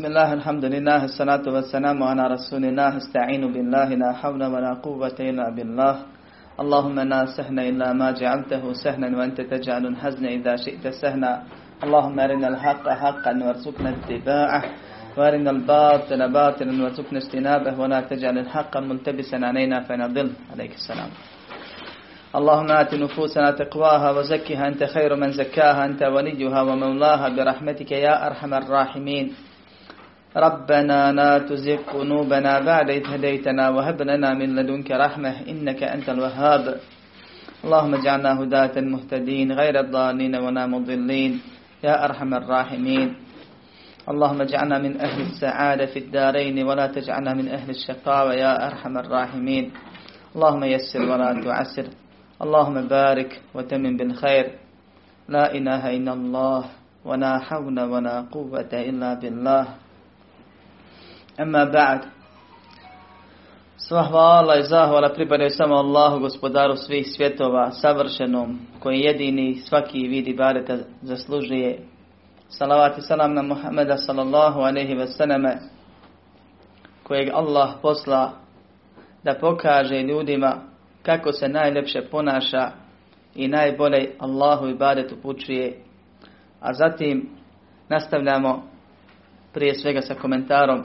[0.00, 2.96] بسم الله الحمد لله الصلاة والسلام على رسول الله.
[2.96, 5.94] استعين بالله لا حول ولا قوة إلا بالله.
[6.60, 11.42] اللهم لا سهل إلا ما جعلته سهلا وأنت تجعل الحزن إذا شئت سهلا
[11.84, 14.62] اللهم أرنا الحق حقا وارزقنا اتباعه
[15.16, 17.80] وأرنا الباطل باطلا وارزقنا اجتنابه.
[17.80, 20.28] ولا تجعل الحق ملتبسا علينا فنضل.
[20.52, 21.10] عليك السلام.
[22.38, 24.68] اللهم آت نفوسنا تقواها وزكها.
[24.68, 27.28] أنت خير من زكاها أنت وليها ومولاها.
[27.36, 29.49] برحمتك يا أرحم الراحمين.
[30.36, 36.80] ربنا لا تزغ قلوبنا بعد إذ هديتنا وهب لنا من لدنك رحمة إنك أنت الوهاب.
[37.64, 41.32] اللهم اجعلنا هداة مهتدين غير الضالين ولا مضلين.
[41.82, 43.08] يا أرحم الراحمين.
[44.08, 48.34] اللهم اجعلنا من أهل السعادة في الدارين ولا تجعلنا من أهل الشقاوة.
[48.34, 49.64] يا أرحم الراحمين.
[50.36, 51.86] اللهم يسر ولا تعسر.
[52.42, 54.46] اللهم بارك وتمن بالخير.
[55.28, 56.62] لا إله إلا الله
[57.04, 59.89] ولا حول ولا قوة إلا بالله.
[61.40, 62.00] Ema ba'd.
[63.76, 70.34] Sva hvala i zahvala pripadaju samo Allahu, gospodaru svih svjetova, savršenom, koji jedini svaki vidi
[70.34, 71.78] bareta zaslužuje.
[72.48, 75.58] Salavat i salam na Muhammeda sallallahu aleyhi ve sallame,
[77.02, 78.32] kojeg Allah posla
[79.24, 80.56] da pokaže ljudima
[81.02, 82.70] kako se najljepše ponaša
[83.34, 85.78] i najbolje Allahu i baretu pučuje.
[86.60, 87.28] A zatim
[87.88, 88.62] nastavljamo
[89.52, 90.82] prije svega sa komentarom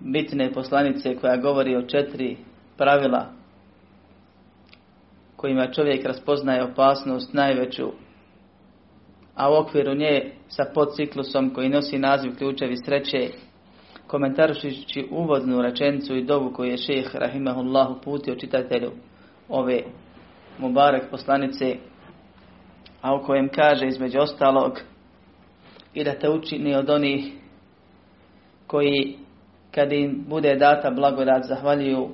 [0.00, 2.36] bitne poslanice koja govori o četiri
[2.76, 3.26] pravila
[5.36, 7.86] kojima čovjek raspoznaje opasnost najveću,
[9.34, 13.30] a u okviru nje sa podciklusom koji nosi naziv ključevi sreće,
[14.06, 18.90] komentarušići uvodnu rečenicu i dovu koju je šeheh Rahimahullah uputio čitatelju
[19.48, 19.82] ove
[20.58, 21.76] Mubarek poslanice,
[23.02, 24.80] a u kojem kaže između ostalog
[25.94, 27.32] i da te učini od onih
[28.66, 29.18] koji
[29.74, 32.08] kad im bude data blagodat zahvaljuju,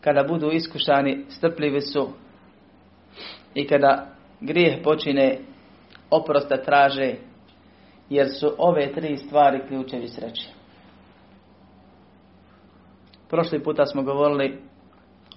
[0.00, 2.08] kada budu iskušani strpljivi su
[3.54, 4.06] i kada
[4.40, 5.38] grijeh počine
[6.10, 7.14] oprosta traže
[8.10, 10.48] jer su ove tri stvari ključevi sreće.
[13.28, 14.58] Prošli puta smo govorili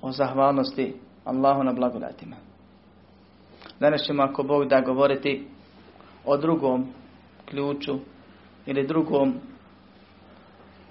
[0.02, 0.94] o zahvalnosti
[1.26, 2.36] Allahu na blagodatima.
[3.80, 5.48] Danas ćemo ako Bog da govoriti
[6.26, 6.88] o drugom
[7.46, 8.00] ključu
[8.66, 9.34] ili drugom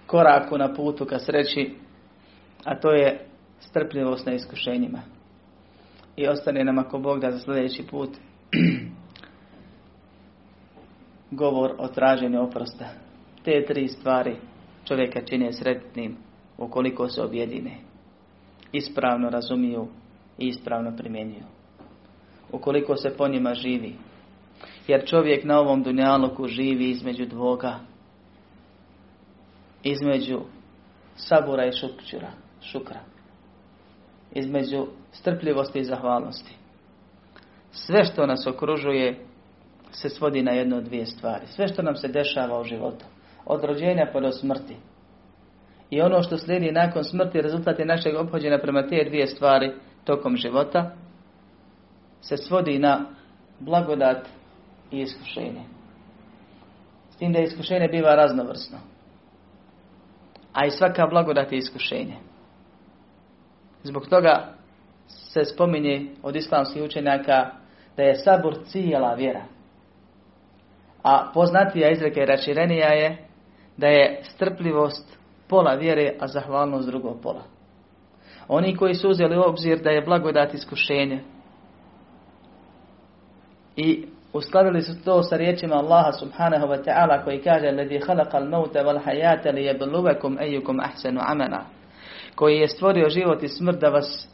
[0.06, 1.75] koraku na putu ka sreći,
[2.65, 3.26] a to je
[3.60, 5.03] strpljivost na iskušenjima.
[6.16, 8.10] I ostane nam ako Bog da za sljedeći put
[11.31, 12.88] govor o traženju oprosta.
[13.44, 14.37] Te tri stvari
[14.84, 16.16] čovjeka čine sretnim
[16.59, 17.76] ukoliko se objedine.
[18.72, 19.88] Ispravno razumiju
[20.38, 21.44] i ispravno primjenjuju.
[22.53, 23.94] Ukoliko se po njima živi.
[24.87, 27.78] Jer čovjek na ovom dunjaluku živi između dvoga.
[29.84, 30.41] Između
[31.17, 32.31] sabura i šukčura,
[32.62, 33.00] šukra.
[34.33, 36.55] Između strpljivosti i zahvalnosti.
[37.71, 39.27] Sve što nas okružuje
[39.91, 41.47] se svodi na jednu od dvije stvari.
[41.47, 43.05] Sve što nam se dešava u životu.
[43.47, 44.77] Od rođenja pa do smrti.
[45.91, 49.75] I ono što slijedi nakon smrti, rezultat je našeg obhođenja prema te dvije stvari
[50.05, 50.91] tokom života,
[52.21, 53.06] se svodi na
[53.61, 54.28] blagodat
[54.91, 55.65] i iskušenje.
[57.11, 58.78] S tim da iskušenje biva raznovrsno.
[60.54, 62.16] A i svaka blagodat je iskušenje.
[63.82, 64.54] Zbog toga
[65.06, 67.50] se spominje od islamskih učenjaka
[67.97, 69.44] da je sabor cijela vjera.
[71.03, 73.28] A poznatija izreka i raširenija je
[73.76, 77.43] da je strpljivost pola vjere, a zahvalnost drugo pola.
[78.48, 81.20] Oni koji su uzeli u obzir da je blagodat iskušenje
[83.76, 88.81] i uskladili su to sa riječima Allaha subhanahu wa ta'ala koji kaže Ledi khalaqal mauta
[88.81, 91.65] hayata li ahsanu amala.
[92.34, 94.29] Koji je stvorio život i smrt da vas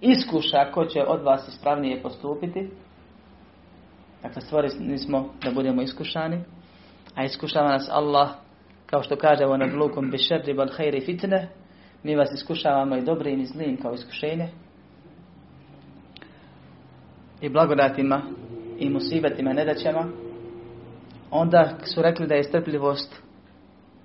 [0.00, 2.70] iskuša ko će od vas ispravnije postupiti.
[4.22, 6.44] Dakle, stvoreni smo da budemo iskušani,
[7.14, 8.30] a iskušava nas Allah,
[8.86, 11.48] kao što kaže u nablukom bi šerri bal hajri fitne,
[12.02, 14.48] mi vas iskušavamo i dobrim i zlim kao iskušenje,
[17.40, 18.22] i blagodatima,
[18.80, 20.08] i musibetima, nedaćama,
[21.30, 23.22] onda su rekli da je strpljivost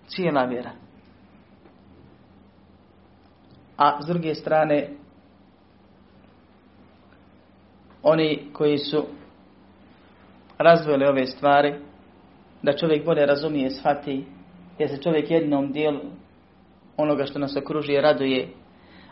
[0.08, 0.72] cijela vjera.
[3.78, 4.90] A s druge strane,
[8.04, 9.06] oni koji su
[10.58, 11.76] razvili ove stvari,
[12.62, 14.26] da čovjek bolje razumije, shvati,
[14.80, 16.02] jer se čovjek jednom dijelu
[16.98, 18.48] onoga što nas okružuje raduje,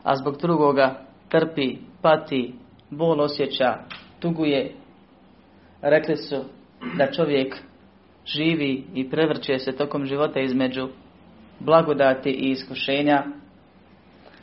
[0.04, 2.54] a zbog drugoga trpi, pati,
[2.90, 3.78] bol osjeća,
[4.20, 4.83] tuguje.
[5.84, 6.36] Rekli su
[6.98, 7.56] da čovjek
[8.26, 10.88] živi i prevrće se tokom života između
[11.60, 13.24] blagodati i iskušenja.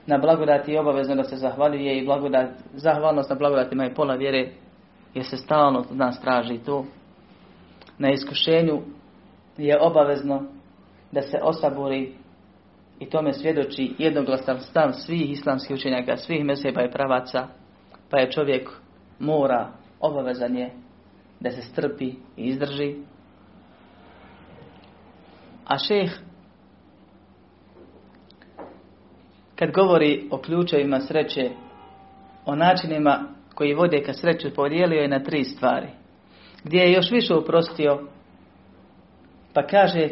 [0.07, 4.49] Na blagodati je obavezno da se zahvaljuje i blagodat, zahvalnost na blagodatima je pola vjere
[5.15, 6.85] jer se stalno od nas traži tu.
[7.99, 8.81] Na iskušenju
[9.57, 10.43] je obavezno
[11.13, 12.13] da se osaburi
[12.99, 17.47] i tome svjedoči jednoglasan stav svih islamskih učenjaka, svih meseba i pravaca,
[18.11, 18.71] pa je čovjek
[19.19, 19.69] mora,
[20.01, 20.71] obavezan je
[21.41, 22.07] da se strpi
[22.37, 22.97] i izdrži.
[25.67, 26.11] A šeh
[29.61, 31.51] kad govori o ključevima sreće,
[32.47, 35.89] o načinima koji vode ka sreću, podijelio je na tri stvari.
[36.65, 38.09] Gdje je još više uprostio,
[39.55, 40.09] pa kaže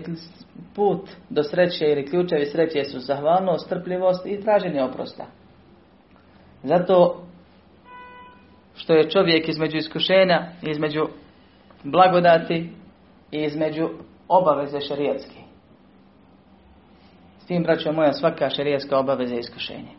[0.75, 5.27] put do sreće ili ključevi sreće su zahvalnost, strpljivost i traženje oprosta.
[6.63, 7.28] Zato
[8.79, 11.09] što je čovjek između iskušenja, između
[11.85, 12.73] blagodati
[13.31, 13.89] i između
[14.29, 15.39] obaveze šerijatske.
[17.39, 19.93] S tim, braćo moja, svaka šerijatska obaveza je iskušenje.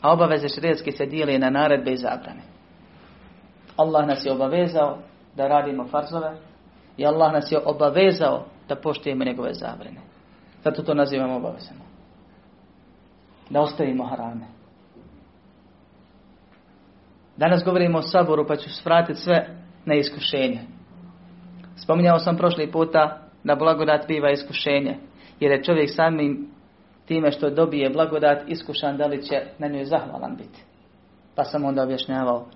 [0.00, 2.42] A obaveze šerijatske se dijeli na naredbe i zabrane.
[3.76, 4.98] Allah nas je obavezao
[5.36, 6.36] da radimo farzove
[6.96, 10.00] i Allah nas je obavezao da poštujemo njegove zabrane.
[10.64, 11.84] Zato to nazivamo obavezama.
[13.50, 14.57] Da ostavimo harame.
[17.38, 19.46] Danas govorimo o saboru pa ću svratiti sve
[19.84, 20.60] na iskušenje.
[21.76, 24.96] Spominjao sam prošli puta da blagodat biva iskušenje.
[25.40, 26.50] Jer je čovjek samim
[27.06, 30.64] time što dobije blagodat iskušan da li će na njoj zahvalan biti.
[31.34, 32.46] Pa sam onda objašnjavao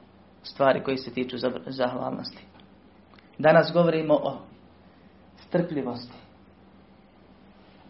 [0.42, 1.36] stvari koji se tiču
[1.66, 2.44] zahvalnosti.
[3.38, 4.38] Danas govorimo o
[5.36, 6.16] strpljivosti.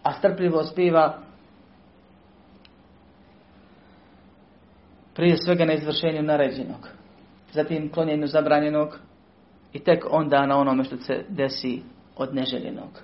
[0.02, 1.18] A strpljivost biva
[5.14, 6.88] prije svega na izvršenju naređenog,
[7.52, 8.98] zatim klonjenju zabranjenog
[9.72, 11.82] i tek onda na onome što se desi
[12.16, 13.02] od neželjenog.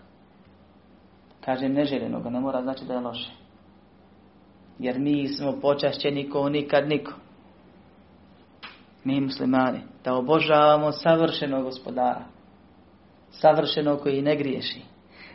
[1.44, 3.30] Kažem neželjenog, ne mora znači da je loše.
[4.78, 7.12] Jer mi smo počašćeni ko nikad niko.
[9.04, 12.24] Mi muslimani, da obožavamo savršenog gospodara.
[13.30, 14.80] Savršenog koji ne griješi.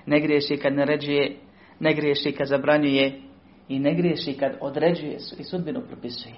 [0.06, 1.38] Ne griješi kad naređuje,
[1.80, 3.22] ne griješi kad zabranjuje
[3.68, 6.36] i ne griješi kad određuje i sudbinu propisuje.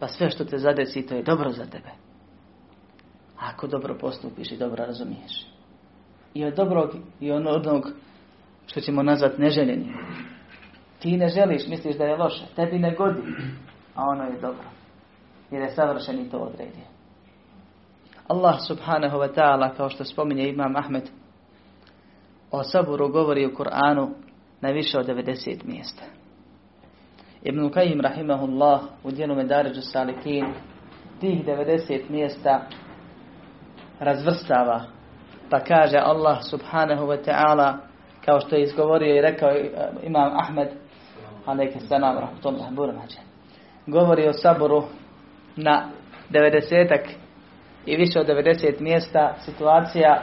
[0.00, 1.90] Pa sve što te zadesi, to je dobro za tebe.
[3.38, 5.46] Ako dobro postupiš i dobro razumiješ.
[6.34, 6.90] I od dobrog
[7.20, 7.90] i od onog
[8.66, 9.94] što ćemo nazvat neželjenim.
[10.98, 12.44] Ti ne želiš, misliš da je loše.
[12.56, 13.20] Tebi ne godi.
[13.94, 14.64] A ono je dobro.
[15.50, 16.84] Jer je savršen i to odredio.
[18.28, 21.10] Allah subhanahu wa ta'ala, kao što spominje Imam Ahmed,
[22.50, 24.08] o saburu govori u Kur'anu
[24.60, 26.02] na više od 90 mjesta.
[27.42, 30.54] Ibn Qayyim rahimahullah u dijelu Medaređu Salikin
[31.20, 32.60] tih 90 mjesta
[34.00, 34.84] razvrstava
[35.50, 37.76] pa kaže Allah subhanahu wa ta'ala
[38.24, 39.50] kao što je izgovorio i rekao
[40.02, 40.68] imam Ahmed
[41.46, 43.18] alejhi selam rahmetullah burmađe
[43.86, 44.82] govori o saboru
[45.56, 45.88] na
[46.30, 46.98] 90
[47.86, 50.22] i više od 90 mjesta situacija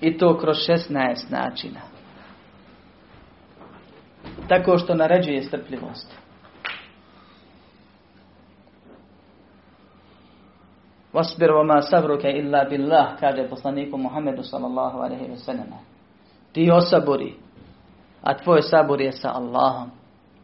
[0.00, 1.80] i to kroz 16 načina
[4.48, 6.14] tako što naređuje strpljivost.
[11.12, 15.66] Wasbir wa ma sabruke illa billah, kaže poslaniku Muhammedu sallallahu alaihi wa sallam.
[16.52, 17.34] Ti osaburi,
[18.22, 19.90] a tvoj sabor je sa Allahom,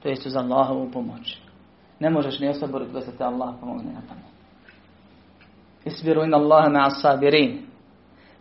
[0.03, 1.41] to jest uz Allahovu pomoć.
[2.01, 4.21] Ne možeš ni osaboriti da se te Allah pomogne na tome.
[5.85, 7.67] Isbiru in Allaha ma sabirin.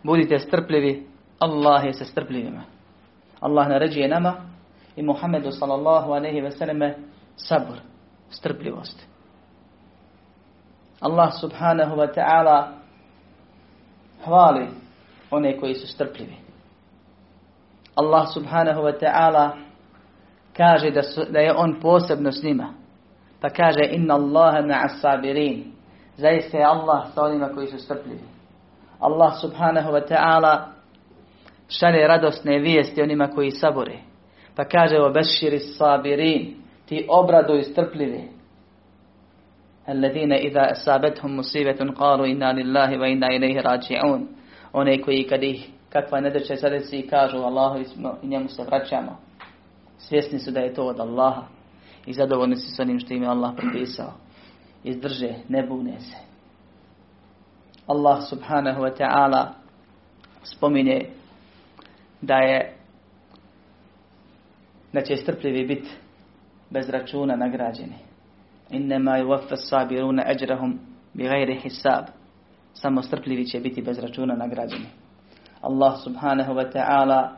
[0.02, 1.06] Budite strpljivi,
[1.38, 2.62] Allah je sa strpljivima.
[3.40, 4.53] Allah naređuje nama
[4.96, 6.94] i Muhammedu sallallahu aleyhi ve selleme
[7.36, 7.78] sabr,
[8.30, 9.06] strpljivost.
[11.00, 12.68] Allah subhanahu wa ta'ala
[14.24, 14.68] hvali
[15.30, 16.36] one koji su strpljivi.
[17.96, 19.56] Allah subhanahu wa ta'ala
[20.56, 22.74] kaže da, su, da je on posebno s njima.
[23.40, 25.72] Pa kaže inna Allaha ma'as sabirin.
[26.16, 28.24] Zaista je Allah sa onima koji su strpljivi.
[29.00, 30.66] Allah subhanahu wa ta'ala
[31.68, 33.98] šalje radosne vijesti onima koji sabore.
[34.56, 36.54] Pa kaže o beširi sabirin,
[36.86, 38.28] ti obradu i strpljivi.
[39.86, 44.26] Alladine idha asabethum musibetun qalu inna lillahi wa inna ilaihi rađi'un.
[44.72, 47.78] One koji kad ih kakva nedeće zadeci i kažu Allahu
[48.22, 49.18] i njemu se vraćamo.
[49.98, 51.42] Svjesni su da je to od Allaha
[52.06, 54.12] i zadovoljni su s onim što im je Allah propisao.
[54.84, 56.16] Izdrže, ne bune se.
[57.86, 59.46] Allah subhanahu wa ta'ala
[60.42, 61.00] spominje
[62.20, 62.73] da je
[64.94, 65.90] da će strpljivi biti
[66.70, 67.94] bez računa nagrađeni.
[68.70, 70.78] Innema yuwaffa sabiruna ajrahum
[71.14, 72.04] bi ghairi hisab.
[72.72, 74.86] Samo strpljivi će biti bez računa nagrađeni.
[75.60, 77.28] Allah subhanahu wa ta'ala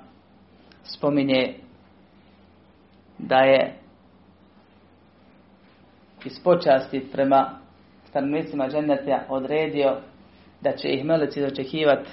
[0.83, 1.55] spominje
[3.19, 3.77] da je
[6.25, 7.59] iz počasti prema
[8.09, 10.01] stanovnicima dženneta odredio
[10.61, 12.11] da će ih meleci dočekivati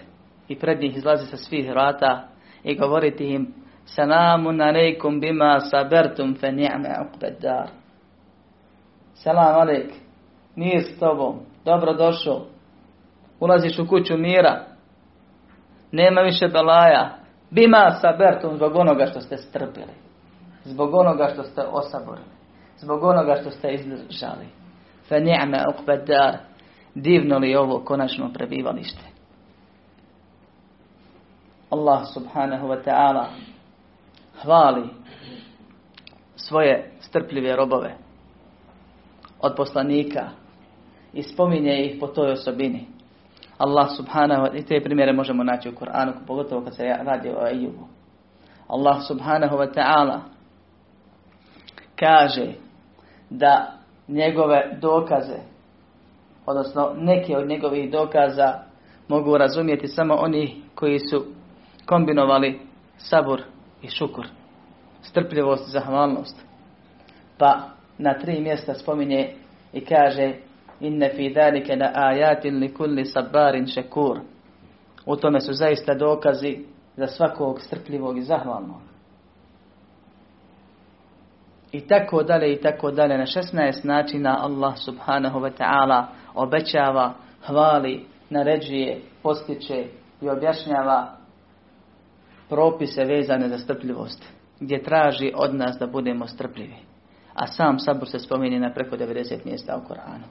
[0.47, 2.27] i pred njih izlazi sa svih vrata
[2.63, 7.69] i govoriti im Salamun alaikum bima sabertum fe ni'me uqbed dar.
[9.13, 9.93] Salam alaik,
[10.55, 12.45] mir s tobom, dobro došao,
[13.39, 14.65] ulaziš u kuću mira,
[15.91, 17.17] nema više belaja,
[17.49, 19.93] bima sabertum zbog onoga što ste strpili,
[20.63, 22.33] zbog onoga što ste osaborili,
[22.77, 24.47] zbog onoga što ste izdržali.
[25.09, 26.37] Fe ni'me uqbed dar,
[26.95, 29.13] divno li ovo konačno prebivalište.
[31.69, 33.25] Allah subhanahu wa ta'ala
[34.41, 34.89] hvali
[36.35, 37.95] svoje strpljive robove
[39.41, 40.29] od poslanika
[41.13, 42.85] i spominje ih po toj osobini.
[43.57, 47.87] Allah subhanahu i te primjere možemo naći u Koranu, pogotovo kad se radi o Ejubu.
[48.67, 50.19] Allah subhanahu wa ta'ala
[51.95, 52.53] kaže
[53.29, 55.39] da njegove dokaze,
[56.45, 58.59] odnosno neke od njegovih dokaza
[59.07, 61.25] mogu razumjeti samo oni koji su
[61.85, 62.59] kombinovali
[62.97, 63.41] sabur
[63.83, 64.27] i šukur,
[65.01, 66.45] strpljivost, zahvalnost.
[67.37, 69.33] Pa na tri mjesta spominje
[69.73, 70.33] i kaže
[70.79, 74.19] inne fi dalike na ajatin li kulli sabarin šekur.
[75.05, 76.65] U tome su zaista dokazi
[76.97, 78.81] za svakog strpljivog i zahvalnog.
[81.71, 83.17] I tako dalje i tako dalje.
[83.17, 87.13] Na 16 načina Allah subhanahu wa ta'ala obećava,
[87.45, 89.85] hvali, naređuje, postiče
[90.21, 91.22] i objašnjava
[92.49, 94.25] propise vezane za strpljivost,
[94.59, 96.75] gdje traži od nas da budemo strpljivi.
[97.33, 100.23] A sam sabor se spominje na preko 90 mjesta u Koranu.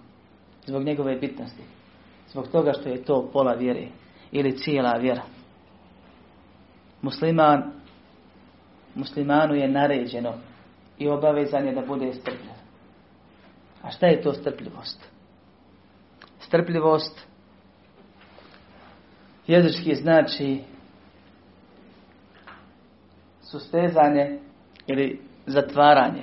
[0.66, 1.62] Zbog njegove bitnosti.
[2.28, 3.88] Zbog toga što je to pola vjere
[4.32, 5.22] ili cijela vjera.
[7.02, 7.72] Musliman,
[8.94, 10.34] muslimanu je naređeno
[10.98, 12.52] i obavezan je da bude strpljiv.
[13.82, 15.08] A šta je to strpljivost?
[16.38, 17.26] Strpljivost
[19.46, 20.60] jezički znači
[23.52, 24.38] sustezanje
[24.86, 26.22] ili zatvaranje.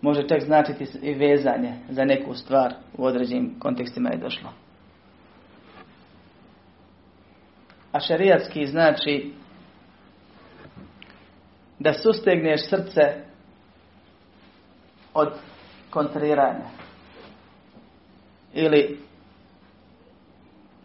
[0.00, 4.50] Može čak značiti i vezanje za neku stvar u određenim kontekstima je došlo.
[7.92, 9.32] A šarijatski znači
[11.78, 13.02] da sustegneš srce
[15.14, 15.32] od
[15.90, 16.68] kontriranja
[18.54, 18.98] ili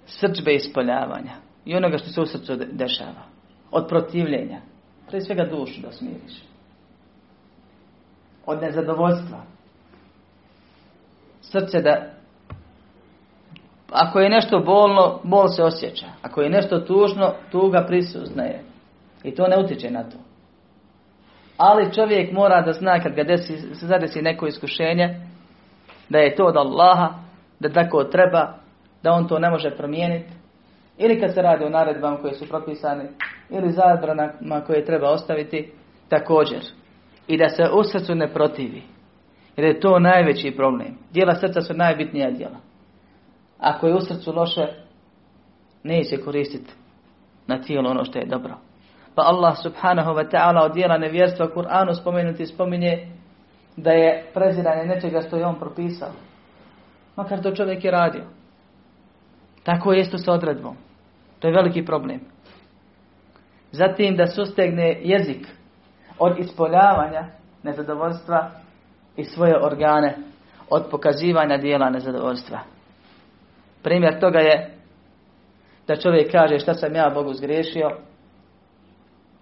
[0.06, 3.24] srđbe ispoljavanja i onoga što se u srcu dešava.
[3.72, 4.62] Od protivljenja.
[5.08, 6.44] Prije svega dušu da smiriš.
[8.46, 9.44] Od nezadovoljstva.
[11.42, 12.16] Srce da
[13.92, 16.06] ako je nešto bolno, bol se osjeća.
[16.22, 18.64] Ako je nešto tužno, tuga prisuznaje.
[19.24, 20.18] I to ne utječe na to.
[21.58, 25.22] Ali čovjek mora da zna kad ga desi, se zadesi neko iskušenje,
[26.10, 27.14] da je to od Allaha,
[27.60, 28.54] da tako treba,
[29.04, 30.34] da on to ne može promijeniti,
[30.98, 33.10] ili kad se radi o naredbama koje su propisane,
[33.50, 35.72] ili zabranama koje treba ostaviti,
[36.10, 36.60] također.
[37.28, 38.84] I da se u srcu ne protivi.
[39.58, 40.98] Jer je to najveći problem.
[41.12, 42.58] Dijela srca su najbitnija dijela.
[43.60, 44.68] Ako je u srcu loše,
[45.84, 46.74] neće koristiti
[47.48, 48.58] na tijelo ono što je dobro.
[49.16, 53.08] Pa Allah subhanahu wa ta'ala od dijela nevjerstva Kur'anu spomenuti spominje
[53.78, 56.10] da je preziranje nečega što je on propisao.
[57.16, 58.24] Makar to čovjek je radio.
[59.66, 60.76] Tako je isto sa odredbom.
[61.40, 62.20] To je veliki problem.
[63.72, 65.48] Zatim da sustegne jezik
[66.20, 67.28] od ispoljavanja
[67.64, 68.52] nezadovoljstva
[69.18, 70.18] i svoje organe
[70.70, 72.60] od pokazivanja dijela nezadovoljstva.
[73.84, 74.76] Primjer toga je
[75.88, 77.90] da čovjek kaže šta sam ja Bogu zgriješio,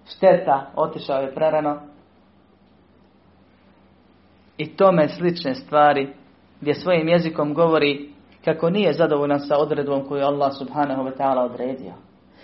[0.05, 1.81] šteta, otišao je prerano
[4.57, 6.13] i tome slične stvari
[6.61, 8.09] gdje svojim jezikom govori
[8.45, 11.93] kako nije zadovoljan sa odredbom koju Allah subhanahu wa ta'ala odredio.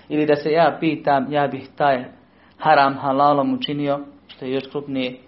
[0.10, 2.06] Ili da se ja pitam, ja bih taj
[2.58, 5.20] haram halalom učinio, što je još krupnije,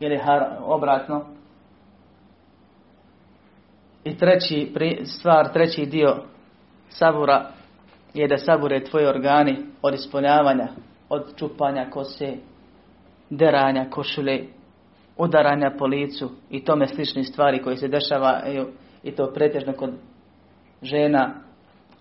[0.00, 0.20] ili
[0.60, 1.24] obratno.
[4.04, 4.72] I treći
[5.04, 6.16] stvar, treći dio
[6.88, 7.50] sabura
[8.14, 10.68] je da sabure tvoji organi od ispoljavanja,
[11.08, 12.36] od čupanja kose,
[13.30, 14.38] deranja košule,
[15.16, 18.66] udaranja po licu i tome slične stvari koje se dešavaju
[19.06, 19.90] i to pretežno kod
[20.82, 21.34] žena,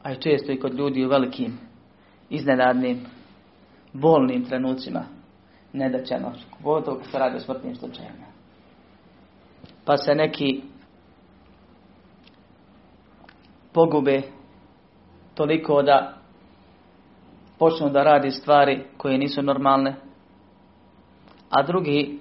[0.03, 1.57] a i često i kod ljudi u velikim,
[2.29, 3.05] iznenadnim,
[3.93, 5.03] bolnim trenucima,
[5.73, 6.31] nedaćano,
[6.63, 8.25] pogotovo kad se radi o smrtnim slučajevima.
[9.85, 10.61] Pa se neki
[13.73, 14.21] pogube
[15.33, 16.17] toliko da
[17.59, 19.95] počnu da radi stvari koje nisu normalne,
[21.49, 22.19] a drugi,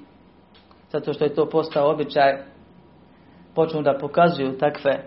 [0.93, 2.53] zato što je to postao običaj,
[3.54, 5.04] počnu da pokazuju takve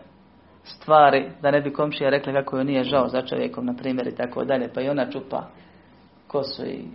[0.64, 4.16] stvari, da ne bi komšija rekla kako joj nije žao za čovjekom, na primjer, i
[4.16, 5.48] tako dalje, pa i ona čupa
[6.28, 6.86] kosu i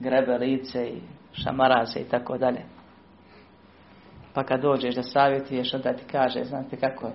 [0.00, 1.00] grebe lice i
[1.32, 2.60] šamara se i tako dalje.
[4.34, 7.12] Pa kad dođeš da savjetuješ, onda ti kaže, znate kako je.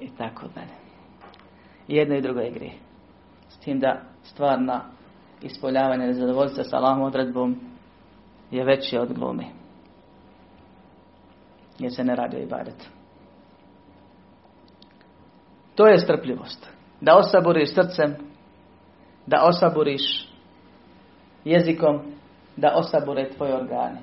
[0.00, 0.76] I tako dalje.
[1.88, 2.74] Jedno i drugo grijeh.
[3.48, 4.80] S tim da stvarna
[5.42, 7.56] ispoljavanje nezadovoljstva sa Allahom odredbom
[8.50, 9.46] je veći od glumi.
[11.78, 12.86] Jer se ne radi o ibadetu.
[15.74, 16.70] To je strpljivost.
[17.00, 18.16] Da osaburiš srcem,
[19.26, 20.28] da osaburiš
[21.44, 22.00] jezikom,
[22.56, 24.00] da osabure tvoje organe.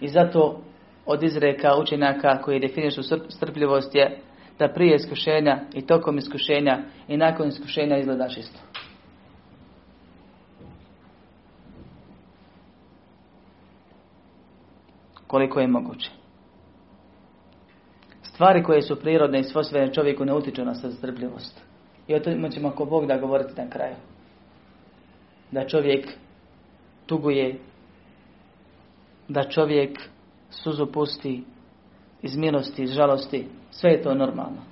[0.00, 0.60] I zato
[1.06, 4.20] od izreka učenjaka koji definišu strpljivost je
[4.58, 8.60] da prije iskušenja i tokom iskušenja i nakon iskušenja izgledaš isto.
[15.26, 16.19] Koliko je moguće.
[18.40, 21.60] Stvari koje su prirodne i svojstvene čovjeku ne utiču na strpljivost.
[22.08, 23.94] I o tome ćemo ako Bog da govoriti na kraju.
[25.50, 26.08] Da čovjek
[27.06, 27.58] tuguje,
[29.28, 29.98] da čovjek
[30.50, 31.44] suzu pusti
[32.22, 34.62] iz milosti, iz žalosti, sve je to normalno.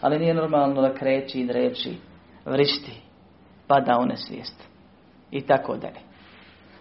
[0.00, 1.96] Ali nije normalno da kreći, dreči,
[2.44, 3.00] vrišti,
[3.66, 4.68] pada u nesvijest.
[5.30, 6.00] I tako dalje.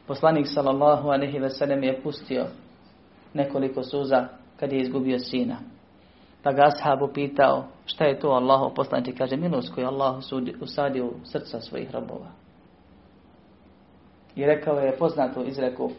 [0.05, 2.45] Poslanik sallallahu alaihi ve sellem je pustio
[3.33, 4.27] nekoliko suza
[4.59, 5.76] kad je izgubio sina.
[6.43, 10.15] Pa ga ashabu pitao šta je to Allahu poslanik kaže milost koju Allah
[10.61, 12.31] usadio u srca svojih robova.
[14.35, 15.91] I rekao je poznatu izreku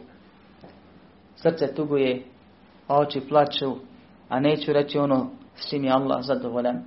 [1.35, 2.23] srce tuguje,
[2.87, 3.75] a oči plaću,
[4.29, 6.83] a neću reći ono s čim je Allah zadovoljan.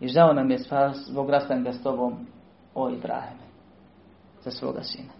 [0.00, 0.58] I žao nam je
[1.08, 2.26] zbog rastanka s tobom,
[2.74, 3.38] o Ibrahim,
[4.40, 5.12] za svoga sina.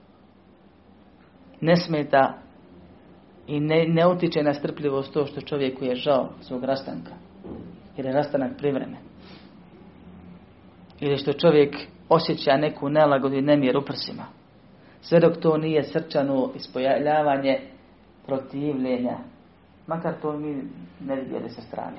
[1.61, 2.35] Ne smeta
[3.47, 7.13] i ne, ne utiče na strpljivost to što čovjeku je žao svog rastanka.
[7.97, 9.03] Jer je rastanak privremen.
[11.01, 11.77] Ili što čovjek
[12.09, 14.23] osjeća neku nelagodu i nemjer u prsima.
[15.01, 17.61] Sve dok to nije srčano ispojavljavanje
[18.27, 19.19] protivljenja.
[19.87, 20.63] Makar to mi
[21.01, 21.99] ne vidjeli sa strane.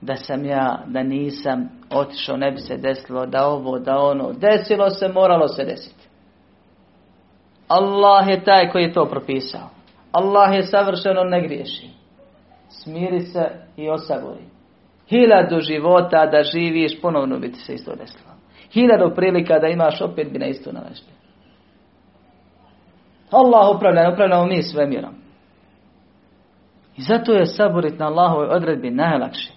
[0.00, 4.32] Da sam ja, da nisam otišao, ne bi se desilo, da ovo, da ono.
[4.32, 6.08] Desilo se, moralo se desiti.
[7.68, 9.68] Allah je taj koji je to propisao.
[10.12, 12.01] Allah je savršeno ne griješi.
[12.72, 14.44] Smiri se i osabori.
[15.08, 18.32] Hiljadu života da živiš, ponovno bi ti se isto desilo.
[18.72, 21.12] Hiljadu prilika da imaš, opet bi na isto naležio.
[23.30, 25.14] Allah upravlja, upravljamo mi svemirom.
[26.96, 29.52] I zato je saborit na Allahovoj odredbi najlakši.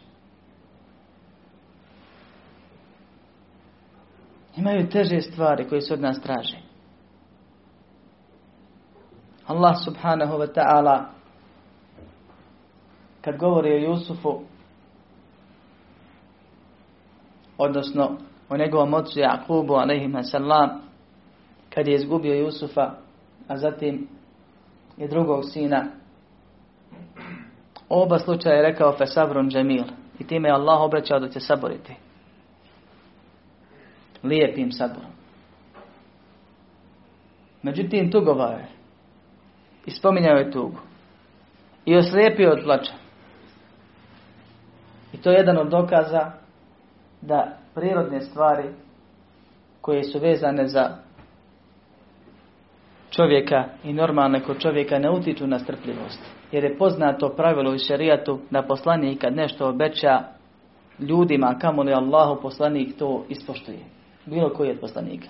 [4.58, 6.58] Imaju teže stvari koje se od nas traže.
[9.48, 11.15] Allah subhanahu wa ta'ala
[13.26, 14.40] kad govori o Jusufu
[17.58, 18.18] odnosno
[18.50, 19.74] o njegovom ocu Jakubu
[20.24, 20.70] salam
[21.74, 22.92] kad je izgubio Jusufa
[23.48, 24.08] a zatim
[24.98, 25.86] i drugog sina
[27.90, 29.84] oba slučaja je rekao fesabrun džemil.
[30.20, 31.94] I time je Allah obraćao da će saboriti.
[34.24, 35.12] Lijepim saborom
[37.64, 38.68] međutim tugovao je
[39.86, 40.80] i spominjao je tugu.
[41.86, 43.05] I oslijepio od plaća
[45.16, 46.32] i to je jedan od dokaza
[47.22, 48.70] da prirodne stvari
[49.82, 50.90] koje su vezane za
[53.10, 56.20] čovjeka i normalne kod čovjeka ne utiču na strpljivost.
[56.52, 60.24] Jer je poznato pravilo u šerijatu da poslanik kad nešto obeća
[61.00, 63.80] ljudima, kamo li Allahu poslanik to ispoštuje.
[64.26, 65.28] Bilo koji od poslanika.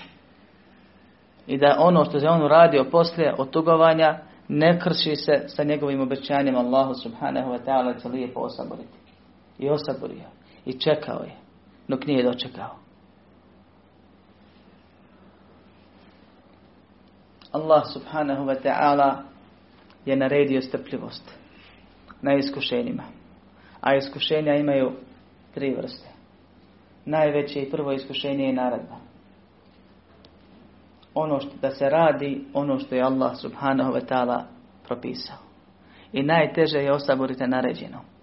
[1.47, 4.17] I da ono što je on uradio poslije otugovanja
[4.47, 9.04] ne krši se sa njegovim obećanjem Allahu subhanahu wa ta'ala će lijepo osaboriti.
[9.59, 10.27] I osaborio.
[10.65, 11.35] I čekao je.
[11.87, 12.75] Dok nije dočekao.
[17.51, 19.23] Allah subhanahu wa ta'ala
[20.05, 21.31] je naredio strpljivost
[22.21, 23.03] na iskušenjima.
[23.81, 24.91] A iskušenja imaju
[25.53, 26.09] tri vrste.
[27.05, 28.95] Najveće i prvo iskušenje je naredba.
[31.13, 34.43] Ono što da se radi, ono što je Allah subhanahu wa ta'ala
[34.87, 35.37] propisao.
[36.13, 38.14] I najteže je osaborite naređeno.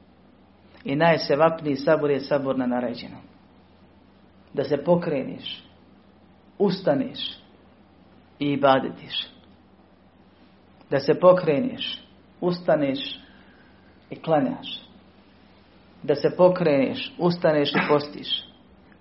[0.84, 3.16] I najsevapniji sabor je sabor na naređeno.
[4.54, 5.64] Da se pokreniš,
[6.58, 7.42] ustaniš,
[8.38, 9.26] i ibadetiš.
[10.90, 12.02] Da se pokreniš,
[12.40, 13.20] ustaneš
[14.10, 14.82] i klanjaš.
[16.02, 18.44] da se pokreneš, ustaneš i postiš.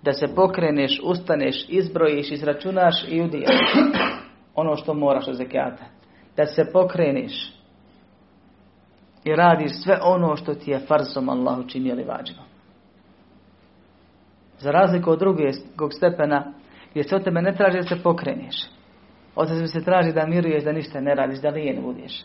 [0.02, 3.56] Da se pokreneš, ustaneš, izbrojiš, izračunaš i udijaš
[4.54, 5.84] ono što moraš od zekijata.
[6.36, 7.52] Da se pokreneš
[9.24, 12.44] i radiš sve ono što ti je farzom Allah učinili vađivom.
[14.58, 16.52] Za razliku od drugog stepena
[16.90, 18.70] gdje se od tebe ne traži da se pokreneš.
[19.34, 22.24] Od tebe se traži da miruješ, da ništa ne radiš, da lijen budeš.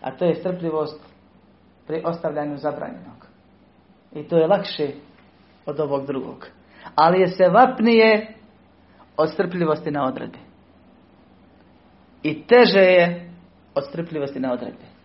[0.00, 1.02] A to je strpljivost
[1.86, 3.26] pri ostavljanju zabranjenog.
[4.14, 4.88] I to je lakše
[5.66, 6.46] od ovog drugog.
[6.94, 8.34] Ali je se vapnije
[9.16, 10.38] od strpljivosti na odredbi.
[12.22, 13.30] I teže je
[13.74, 14.97] od strpljivosti na odredbi.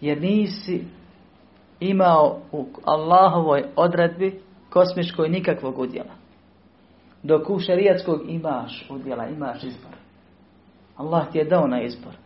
[0.00, 0.84] Jer nisi
[1.80, 6.14] imao u Allahovoj odredbi kosmičkoj nikakvog udjela.
[7.22, 9.92] Dok u šerijatskog imaš udjela, imaš izbor.
[10.96, 12.16] Allah ti je dao na izbor.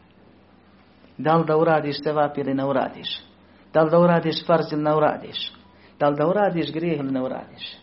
[1.19, 3.21] Da li da uradiš sevap ili ne uradiš?
[3.73, 5.53] Da li da uradiš farz ili ne uradiš?
[5.99, 7.77] Da li da uradiš grijeh ili ne uradiš?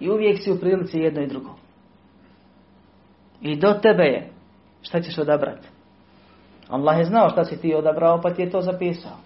[0.00, 1.54] I uvijek si u prilici jedno i drugo.
[3.40, 4.30] I do tebe je.
[4.82, 5.68] Šta ćeš odabrati?
[6.72, 9.16] Allah je znao šta si ti odabrao pa ti je to zapisao.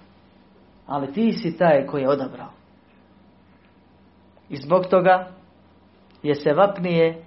[0.87, 2.51] Ali ti si taj koji je odabrao.
[4.49, 5.29] I zbog toga
[6.23, 7.25] je se vapnije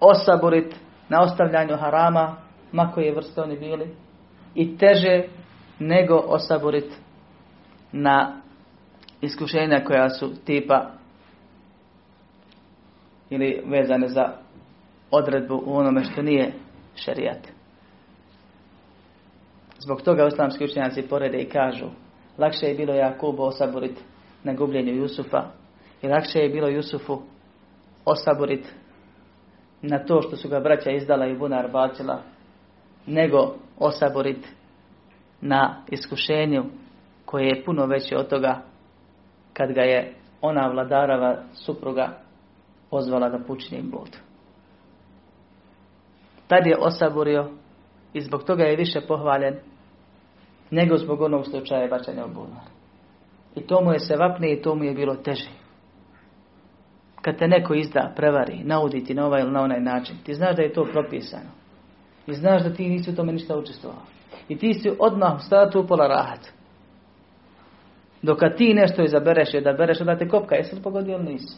[0.00, 0.76] osaborit
[1.08, 2.36] na ostavljanju harama,
[2.72, 3.94] ma koje vrste oni bili,
[4.54, 5.24] i teže
[5.78, 6.98] nego osaborit
[7.92, 8.40] na
[9.20, 10.90] iskušenja koja su tipa
[13.30, 14.32] ili vezane za
[15.10, 16.52] odredbu u onome što nije
[16.94, 17.61] šerijat.
[19.82, 21.86] Zbog toga islamski učenjaci porede i kažu
[22.38, 24.04] lakše je bilo Jakubu osaborit
[24.44, 25.44] na gubljenju Jusufa
[26.02, 27.22] i lakše je bilo Jusufu
[28.04, 28.74] osaborit
[29.82, 32.22] na to što su ga braća izdala i bunar bacila
[33.06, 34.48] nego osaborit
[35.40, 36.64] na iskušenju
[37.24, 38.62] koje je puno veće od toga
[39.52, 42.18] kad ga je ona vladarava supruga
[42.90, 44.16] pozvala da pučini blud.
[46.48, 47.50] Tad je osaborio
[48.12, 49.56] i zbog toga je više pohvaljen
[50.70, 52.64] nego zbog onog slučaja bačanja u bunar.
[53.56, 55.50] I to mu je se vapne i to mu je bilo teže.
[57.22, 60.56] Kad te neko izda, prevari, naudi ti na ovaj ili na onaj način, ti znaš
[60.56, 61.50] da je to propisano.
[62.26, 64.02] I znaš da ti nisi u tome ništa učestvovao.
[64.48, 65.32] I ti si odmah
[65.74, 66.52] u u pola rahat.
[68.22, 71.32] Dok kad ti nešto izabereš i da bereš, onda te kopka, jesi li pogodio ili
[71.32, 71.56] nisi?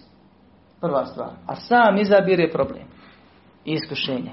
[0.81, 1.31] Prva stvar.
[1.47, 2.85] A sam izabir je problem.
[3.65, 4.31] I iskušenje.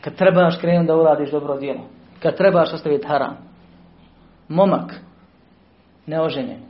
[0.00, 1.80] Kad trebaš krenuti da uradiš dobro djelo.
[2.22, 3.36] Kad trebaš ostaviti haram.
[4.48, 4.94] Momak.
[6.06, 6.60] Neoženjen.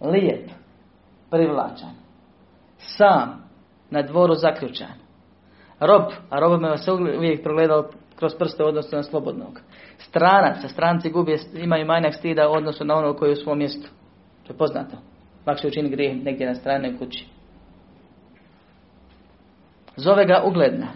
[0.00, 0.50] Lijep.
[1.30, 1.94] Privlačan.
[2.78, 3.42] Sam.
[3.90, 4.94] Na dvoru zaključan.
[5.80, 6.02] Rob.
[6.30, 9.60] A robome se uvijek progledao kroz prste u odnosu na slobodnog.
[9.98, 13.88] Stranac, stranci gubi, imaju manjak stida u odnosu na ono koji je u svom mjestu.
[14.46, 14.96] To je poznato.
[15.46, 17.26] Lakše učini grijeh negdje na strane kući.
[19.96, 20.86] Zove ga ugledna,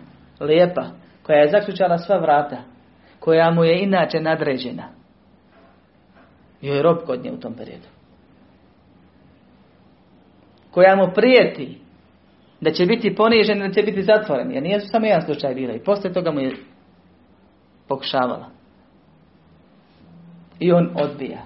[0.40, 0.84] lijepa,
[1.26, 2.56] koja je zaključala sva vrata,
[3.20, 4.88] koja mu je inače nadređena.
[6.60, 7.86] I je rob kod nje u tom periodu.
[10.70, 11.80] Koja mu prijeti
[12.60, 14.52] da će biti ponižen, da će biti zatvoren.
[14.52, 15.72] Jer nije samo jedan slučaj bila.
[15.72, 16.56] I poslije toga mu je
[17.88, 18.50] pokušavala.
[20.58, 21.42] I on odbija.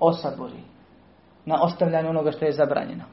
[0.00, 0.62] Osabori.
[1.46, 3.04] Na ostavljanju onoga što je zabranjeno.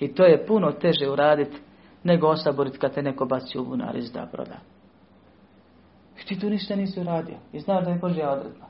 [0.00, 1.56] I to je puno teže uraditi
[2.04, 4.56] nego osaboriti kad te neko baci u bunar i zda proda.
[6.22, 7.36] I ti tu ništa nisi uradio.
[7.52, 8.66] I znaš da je Božja odredba.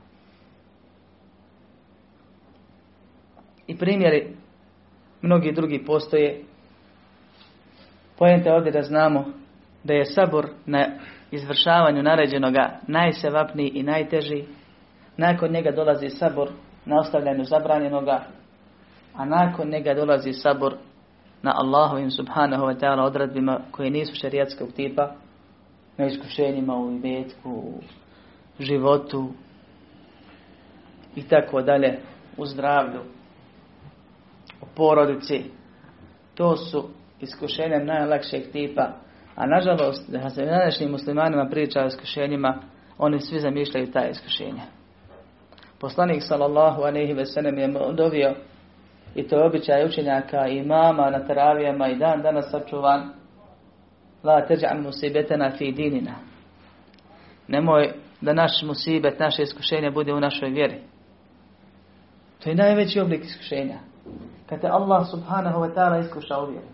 [3.67, 4.35] I primjeri
[5.21, 6.43] mnogi drugi postoje.
[8.17, 9.25] Pojente ovdje da znamo
[9.83, 10.85] da je sabor na
[11.31, 14.43] izvršavanju naređenoga najsevapniji i najteži.
[15.17, 16.49] Nakon njega dolazi sabor
[16.85, 18.23] na ostavljanju zabranjenoga,
[19.13, 20.75] a nakon njega dolazi sabor
[21.41, 25.11] na Allahovim subhanahu wa ta'ala odredbima koje nisu šarijatskog tipa,
[25.97, 27.81] na iskušenjima u imetku, u
[28.59, 29.29] životu
[31.15, 31.99] i tako dalje,
[32.37, 33.01] u zdravlju,
[34.61, 35.43] u porodici.
[36.35, 36.89] To su
[37.21, 38.93] iskušenja najlakšeg tipa
[39.39, 42.61] a nažalost, da se današnjim muslimanima priča o iskušenjima,
[42.97, 44.63] oni svi zamišljaju ta iskušenja.
[45.79, 48.35] Poslanik sallallahu alaihi ve sellem je dovio
[49.15, 53.09] i to je običaj učenjaka i mama na teravijama i dan danas sačuvan
[54.23, 56.15] la teđan musibetena fi dinina.
[57.47, 60.81] Nemoj da naš musibet, naše iskušenje bude u našoj vjeri.
[62.43, 63.79] To je najveći oblik iskušenja.
[64.49, 66.67] Kad te Allah subhanahu wa ta'ala iskuša u vjeri.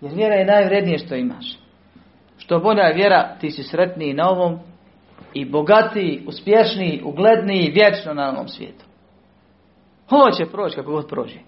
[0.00, 1.58] Jer vjera je najvrednije što imaš.
[2.38, 4.58] Što bolja vjera, ti si sretniji na ovom
[5.34, 8.84] i bogatiji, uspješniji, ugledniji, vječno na ovom svijetu.
[10.12, 11.38] Hoće proći kako god prođe.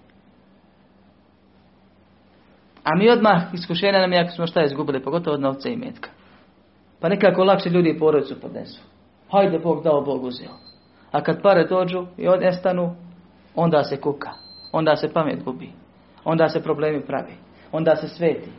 [2.83, 6.09] A mi odmah iskušenja nam je ako smo šta izgubili, pogotovo od novca i metka.
[6.99, 8.81] Pa nekako lakše ljudi i porodicu podnesu.
[9.31, 10.51] Hajde Bog dao, Bog uzeo.
[11.11, 12.95] A kad pare dođu i nestanu,
[13.55, 14.29] onda se kuka.
[14.71, 15.69] Onda se pamet gubi.
[16.23, 17.33] Onda se problemi pravi.
[17.71, 18.49] Onda se sveti.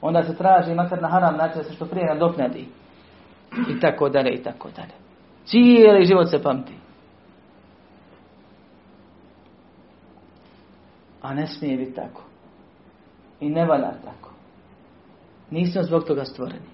[0.00, 2.68] Onda se traži makar na haram način se što prije nadoknadi.
[3.70, 4.92] I tako dalje, i tako dalje.
[5.44, 6.85] Cijeli život se pamti.
[11.26, 12.22] A ne smije biti tako.
[13.40, 14.30] I ne valja tako.
[15.50, 16.66] Nismo zbog toga stvoreni.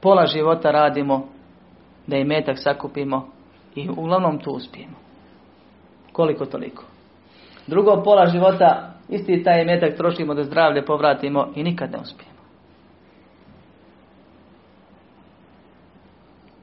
[0.00, 1.28] Pola života radimo
[2.06, 3.28] da i metak sakupimo
[3.74, 4.96] i uglavnom tu uspijemo.
[6.12, 6.84] Koliko toliko.
[7.66, 12.40] Drugo pola života isti taj metak trošimo da zdravlje povratimo i nikad ne uspijemo.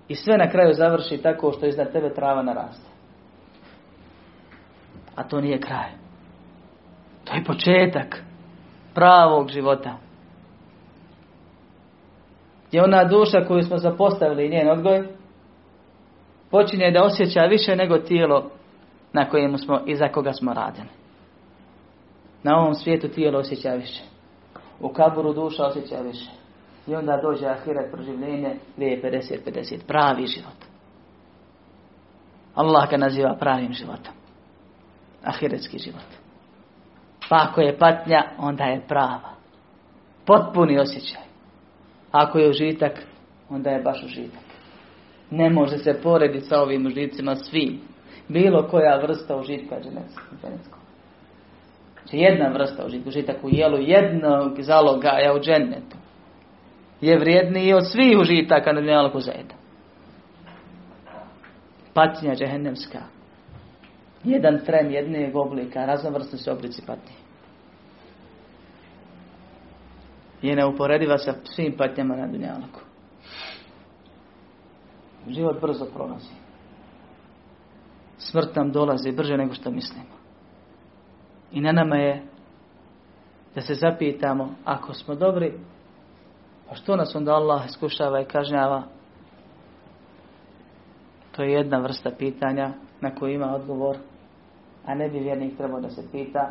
[0.07, 2.96] I sve na kraju završi tako što iznad tebe trava naraste.
[5.17, 5.89] A to nije kraj.
[7.23, 8.23] To je početak
[8.93, 9.97] pravog života.
[12.67, 15.07] Gdje ona duša koju smo zapostavili i njen odgoj
[16.51, 18.49] počinje da osjeća više nego tijelo
[19.13, 20.89] na kojemu smo i za koga smo radili.
[22.43, 24.03] Na ovom svijetu tijelo osjeća više.
[24.79, 26.29] U kaburu duša osjeća više.
[26.87, 29.85] I onda dođe ahiret proživljenje gdje je 50-50.
[29.87, 30.57] Pravi život.
[32.55, 34.13] Allah ga naziva pravim životom.
[35.27, 36.05] Ahiretski život.
[37.29, 39.35] Pa ako je patnja, onda je prava.
[40.25, 41.21] Potpuni osjećaj.
[42.11, 43.03] Ako je užitak,
[43.49, 44.41] onda je baš užitak.
[45.31, 47.79] Ne može se porediti sa ovim užicima svim.
[48.27, 50.79] Bilo koja vrsta užitka dženeckog.
[51.93, 55.97] Znači jedna vrsta užitka, užitak u jelu jednog zalogaja u džennetu
[57.01, 59.53] je vrijedniji od svih užitaka na dunjalku zajedno.
[61.93, 62.99] Patnja džehennemska.
[64.27, 67.15] Jedan tren jednog oblika, raznovrsni se oblici patnje.
[70.41, 72.79] Je neuporediva sa svim patnjama na dunjalku.
[75.27, 76.33] Život brzo prolazi.
[78.17, 80.17] Smrt nam dolazi brže nego što mislimo.
[81.51, 82.23] I na nama je
[83.55, 85.53] da se zapitamo, ako smo dobri,
[86.69, 88.83] pa što nas onda Allah iskušava i kažnjava?
[91.31, 93.97] To je jedna vrsta pitanja na koju ima odgovor,
[94.87, 96.49] a ne bi vjernik trebao da se pita.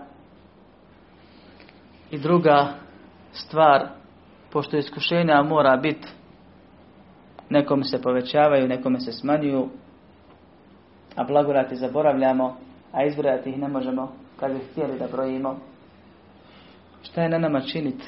[2.11, 2.69] I druga
[3.33, 3.89] stvar,
[4.53, 6.09] pošto iskušenja mora biti,
[7.51, 9.69] nekome se povećavaju, nekome se smanjuju,
[11.17, 12.57] a blagodati zaboravljamo,
[12.93, 15.57] a izbrojati ih ne možemo kad bi htjeli da brojimo.
[17.03, 18.05] Šta je na nama činiti?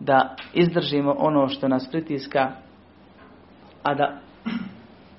[0.00, 2.52] Da izdržimo ono što nas pritiska,
[3.82, 4.20] a da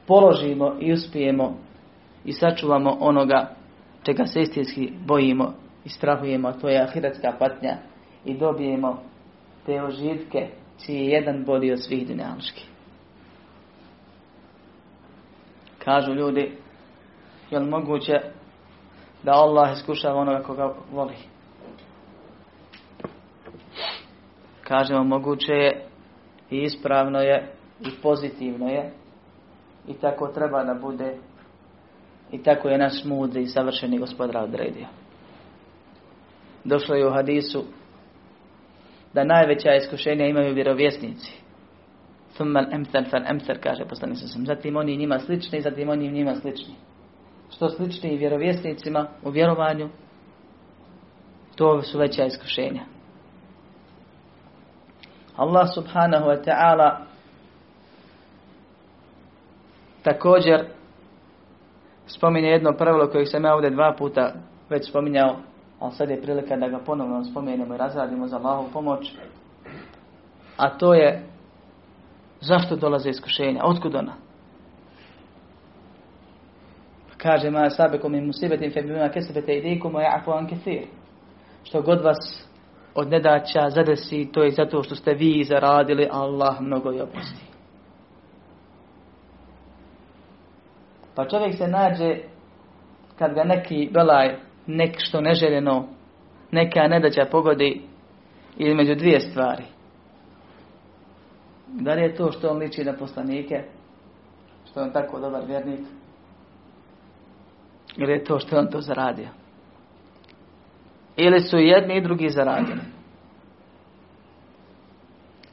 [0.07, 1.57] položimo i uspijemo
[2.25, 3.55] i sačuvamo onoga
[4.03, 5.53] čega se istinski bojimo
[5.85, 7.77] i strahujemo, to je ahiretska patnja
[8.25, 9.01] i dobijemo
[9.65, 10.47] te oživke
[10.85, 12.65] čiji je jedan bodi od svih dinamičkih.
[15.83, 16.57] Kažu ljudi,
[17.51, 18.13] je li moguće
[19.23, 21.15] da Allah iskušava onoga koga voli?
[24.63, 25.85] Kažemo, moguće je
[26.49, 27.51] i ispravno je
[27.81, 28.91] i pozitivno je
[29.87, 31.17] i tako treba da bude
[32.31, 34.87] i tako je naš mudri i savršeni gospodar odredio.
[36.63, 37.63] Došlo je u hadisu
[39.13, 41.31] da najveća iskušenja imaju vjerovjesnici.
[42.33, 43.83] Thumman emthal fal emthal, kaže
[44.15, 44.45] sam.
[44.45, 46.73] Zatim oni njima slični, zatim oni njima slični.
[47.55, 49.89] Što slični vjerovjesnicima u vjerovanju,
[51.55, 52.81] to su veća iskušenja.
[55.35, 57.05] Allah subhanahu wa ta'ala
[60.03, 60.78] također
[62.09, 64.33] spominje jedno pravilo koje sam ja ovdje dva puta
[64.69, 65.35] već spominjao,
[65.79, 69.13] ali sad je prilika da ga ponovno spomenemo i razradimo za Allahovu pomoć.
[70.57, 71.23] A to je
[72.41, 74.13] zašto dolaze iskušenja, otkud ona?
[77.17, 80.47] Kaže ma sabekom i musibetim fe bima kesebete idikum a ja'fu an.
[81.63, 82.47] Što god vas
[82.95, 87.58] od nedaća zadesi, to je zato što ste vi zaradili, Allah mnogo i oprosti.
[91.19, 92.17] Pa čovjek se nađe
[93.17, 94.35] kad ga neki belaj,
[94.67, 95.87] nek što neželjeno,
[96.51, 97.81] neka nedaća pogodi
[98.57, 99.63] između dvije stvari.
[101.67, 103.63] Da li je to što on liči na poslanike,
[104.69, 105.79] što je on tako dobar vjernik,
[107.97, 109.27] ili je to što je on to zaradio.
[111.17, 112.81] Ili su jedni i drugi zaradili.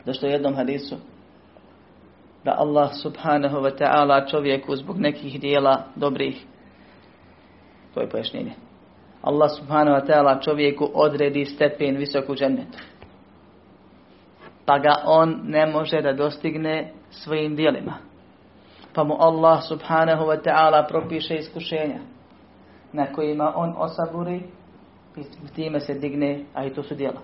[0.05, 0.97] Zašto u jednom hadisu
[2.47, 6.47] da Allah subhanahu wa ta'ala čovjeku zbog nekih dijela dobrih
[7.97, 8.53] To je pojašnjenje.
[9.23, 12.79] Allah subhanahu wa ta'ala čovjeku odredi stepen visoku džennetu.
[14.67, 17.95] Pa ga on ne može da dostigne svojim dijelima.
[18.95, 22.01] Pa mu Allah subhanahu wa ta'ala propiše iskušenja
[22.93, 24.43] na kojima on osaburi
[25.17, 25.23] i
[25.55, 27.21] time se digne, a i to su djela.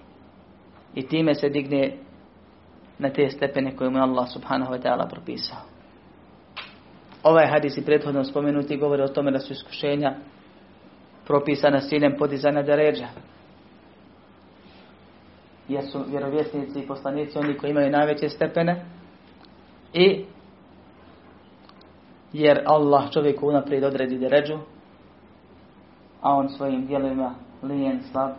[0.94, 1.96] I time se digne
[3.02, 5.58] na te stepene koje mu je Allah subhanahu wa ta'ala propisao.
[7.22, 10.14] Ovaj hadis i prethodno spomenuti govori o tome da su iskušenja
[11.26, 13.06] propisana s ciljem podizanja deređa.
[15.68, 18.84] Jer su vjerovjesnici i poslanici oni koji imaju najveće stepene
[19.92, 20.24] i
[22.32, 24.58] jer Allah čovjeku unaprijed odredi deređu
[26.20, 28.30] a on svojim dijelovima lijen, slab,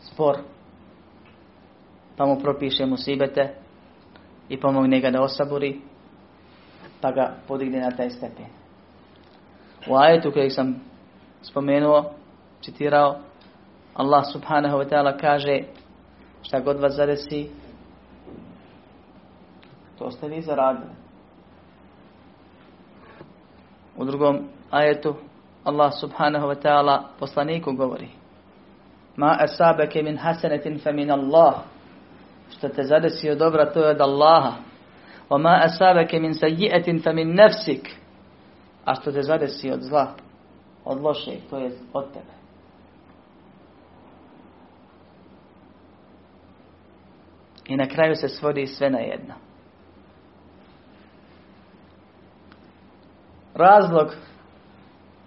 [0.00, 0.36] spor
[2.16, 3.54] pa mu propiše musibete
[4.48, 5.80] i pomogne ga da osaburi
[7.00, 8.46] pa ga podigne na taj stepen.
[9.88, 10.80] U ajetu kojeg sam
[11.42, 12.04] spomenuo,
[12.60, 13.16] citirao,
[13.94, 15.62] Allah subhanahu wa ta'ala kaže
[16.42, 17.50] šta god vas zadesi,
[19.98, 20.90] to ste vi zaradili.
[23.96, 25.14] U drugom ajetu
[25.64, 28.08] Allah subhanahu wa ta'ala poslaniku govori
[29.16, 31.54] Ma asabake min hasanetin fa min Allah
[32.50, 34.52] što te zadesi od dobra to je od Allaha
[35.64, 37.90] asabake min sayyi'atin fa min nafsik
[38.84, 40.14] a što te zadesi od zla
[40.86, 42.36] od loše, to je od tebe.
[47.66, 49.34] I na kraju se svodi sve na jedno.
[53.54, 54.14] Razlog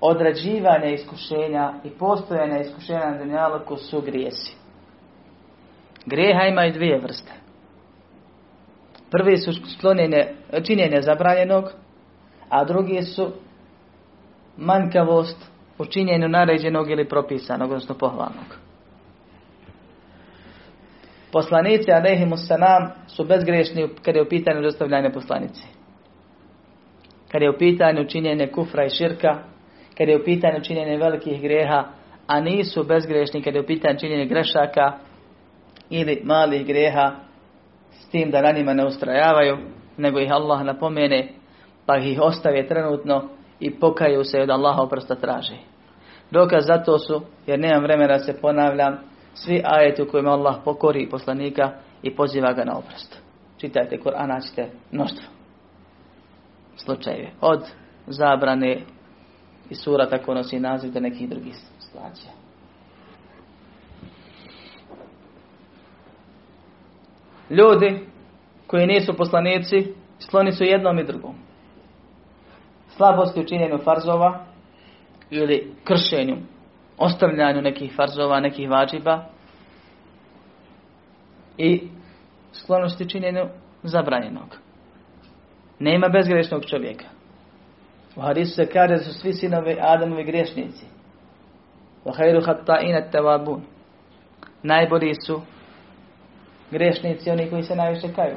[0.02, 4.59] određivanja iskušenja i postojanja iskušenja na dunjaluku su grijesi.
[6.10, 7.32] Grijeha imaju dvije vrste.
[9.12, 10.28] Prvi su sklonjenje,
[10.64, 11.72] činjenje zabranjenog,
[12.50, 13.32] a drugi su
[14.58, 18.58] manjkavost u činjenju naređenog ili propisanog, odnosno pohvalnog.
[21.32, 25.68] Poslanici, alaihimu sanam, su bezgrešni kada je u pitanju dostavljanja poslanici.
[27.32, 29.44] Kada je u pitanju činjenje kufra i širka,
[29.98, 31.84] kada je u pitanju činjenje velikih greha,
[32.28, 35.09] a nisu bezgrešni kada je u pitanju činjenje grešaka
[35.90, 37.12] ili malih greha,
[37.92, 39.58] s tim da na njima ne ustrajavaju,
[39.98, 41.28] nego ih Allah napomene,
[41.86, 45.58] pa ih ostave trenutno i pokaju se od Allaha oprosta traži.
[46.32, 48.98] Dokaz za to su, jer nemam vremena se ponavljam,
[49.34, 51.72] svi ajeti u kojima Allah pokori poslanika
[52.04, 53.22] i poziva ga na oprost.
[53.58, 55.28] Čitajte Kur'an, naćete mnoštvo
[56.76, 57.30] slučajeve.
[57.42, 57.62] Od
[58.08, 58.82] zabrane
[59.70, 62.39] i sura tako nosi naziv do nekih drugih situacija.
[67.50, 68.08] Ljudi
[68.68, 71.36] koji nisu poslanici, skloni su jednom i drugom
[73.00, 74.46] slabosti u činjenju farzova
[75.30, 76.38] ili kršenju,
[76.98, 79.26] ostavljanju nekih farzova, nekih vađiba
[81.58, 81.88] i
[82.52, 83.46] sklonosti činjenju
[83.84, 84.58] zabranjenog.
[85.80, 87.06] Nema bezgrešnog čovjeka.
[88.16, 90.86] U hadisu se kaže su svi sinovi Adamovi griješnici.
[93.12, 93.62] Tevabun.
[94.64, 95.42] Najbolji su
[96.72, 98.36] griješnici oni koji se najviše kaju.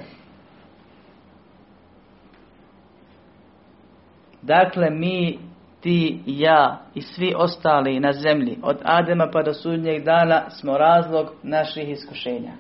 [4.43, 5.39] Dakle, mi,
[5.81, 11.33] ti, ja i svi ostali na zemlji, od Adema pa do sudnjeg dana, smo razlog
[11.43, 12.53] naših iskušenja.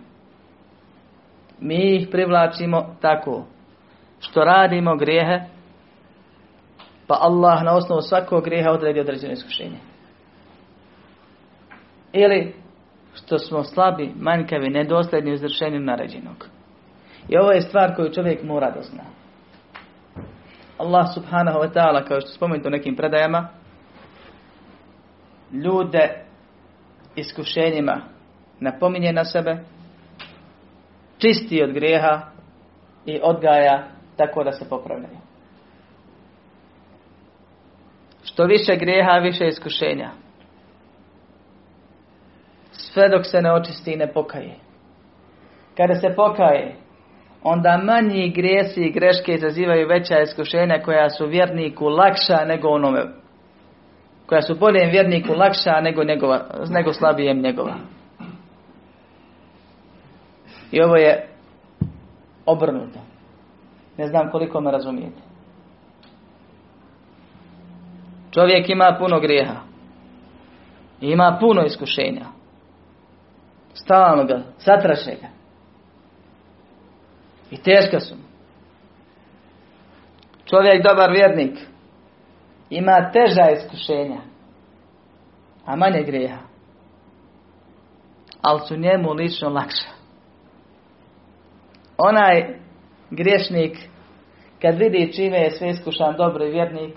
[1.61, 3.45] Mi ih privlačimo tako,
[4.21, 5.41] što radimo grijehe,
[7.07, 9.79] pa Allah na osnovu svakog grijeha odredi određeno iskušenje.
[12.13, 12.55] Ili
[13.15, 16.47] što smo slabi, manjkavi, nedosljedni u izvršenju naređenog.
[17.29, 19.03] I ovo je stvar koju čovjek mora da zna.
[20.79, 23.49] Allah subhanahu wa ta'ala, kao što spomenuto u nekim predajama,
[25.53, 26.25] ljude
[27.17, 28.01] iskušenjima
[28.61, 29.65] napominje na sebe,
[31.19, 32.21] čisti od grijeha
[33.07, 35.19] i odgaja tako da se popravljaju.
[38.25, 40.11] Što više grijeha, više iskušenja.
[42.93, 44.55] Sve dok se ne očisti i ne pokaje.
[45.77, 46.77] Kada se pokaje,
[47.43, 53.23] onda manji grijesi i greške izazivaju veća iskušenja koja su vjerniku lakša nego onome
[54.33, 57.75] koja su boljem vjerniku lakša nego, njegova, nego slabijem njegova.
[60.71, 61.29] I ovo je
[62.47, 62.99] obrnuto.
[63.99, 65.23] Ne znam koliko me razumijete.
[68.31, 69.61] Čovjek ima puno grijeha.
[71.01, 72.27] Ima puno iskušenja.
[73.75, 75.29] Stalno ga, satraše ga.
[77.51, 78.15] I teška su.
[80.45, 81.59] Čovjek dobar vjernik
[82.71, 84.33] ima teža iskušenja.
[85.65, 86.39] a manje grijeha.
[88.43, 89.89] Ali su njemu lično lakša.
[91.99, 92.59] Onaj
[93.11, 93.79] griješnik,
[94.63, 96.95] kad vidi čime je sve iskušan dobri vjernik,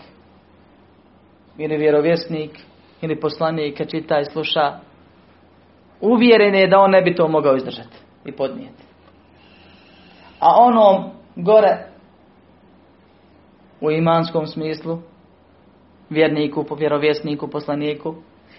[1.58, 2.52] ili vjerovjesnik,
[3.02, 4.80] ili poslanik, kad čita i sluša,
[6.02, 8.84] uvjeren je da on ne bi to mogao izdržati i podnijeti.
[10.40, 11.88] A onom gore,
[13.82, 15.00] u imanskom smislu,
[16.10, 18.16] vjerniku, vjerovjesniku, poslaniku,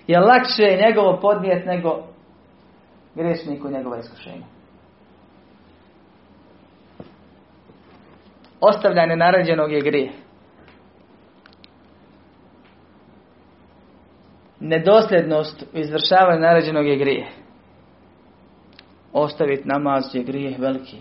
[0.07, 2.03] je lakše njegovo podnijet nego
[3.14, 4.47] grešniku njegova iskušenja.
[8.61, 10.26] Ostavljanje naređenog je grijeh.
[14.61, 17.26] Nedosljednost u izvršavanju naređenog je grijeh.
[19.12, 20.96] Ostaviti namaz je grijeh veliki.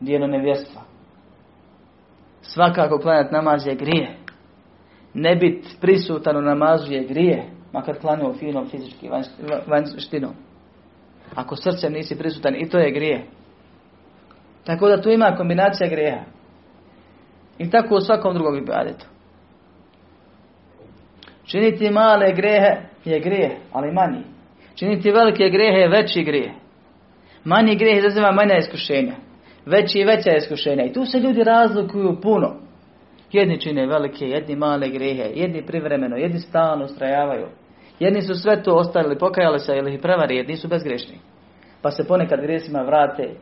[0.00, 0.82] Dijelo nevjestva.
[2.42, 4.08] Svakako klanjati namaz je grijeh.
[5.14, 7.44] Ne biti prisutan u namazu je grijeh.
[7.72, 9.08] Makar klanjao finom fizički
[9.66, 10.32] vanštinom.
[11.34, 13.20] Ako srcem nisi prisutan i to je grijeh.
[14.64, 16.24] Tako da tu ima kombinacija grijeha.
[17.58, 19.06] I tako u svakom drugom ibadetu.
[21.48, 24.22] Činiti male grehe je grijeh, ali manji.
[24.74, 26.52] Činiti velike grehe je veći grijeh.
[27.44, 29.14] Manji grijeh izaziva manja iskušenja.
[29.66, 30.84] Veći i veća iskušenja.
[30.84, 32.56] I tu se ljudi razlikuju puno.
[33.32, 37.46] Jedni čine velike, jedni male grehe, jedni privremeno, jedni stalno ustrajavaju.
[37.98, 41.18] Jedni su sve to ostavili, pokajali se ili ih prevari, jedni su bezgrešni.
[41.82, 43.34] Pa se ponekad grijesima vrate.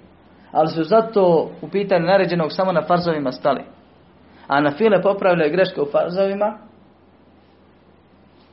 [0.52, 3.62] Ali su zato u pitanju naređenog samo na farzovima stali.
[4.46, 6.65] A na file popravljaju greške u farzovima.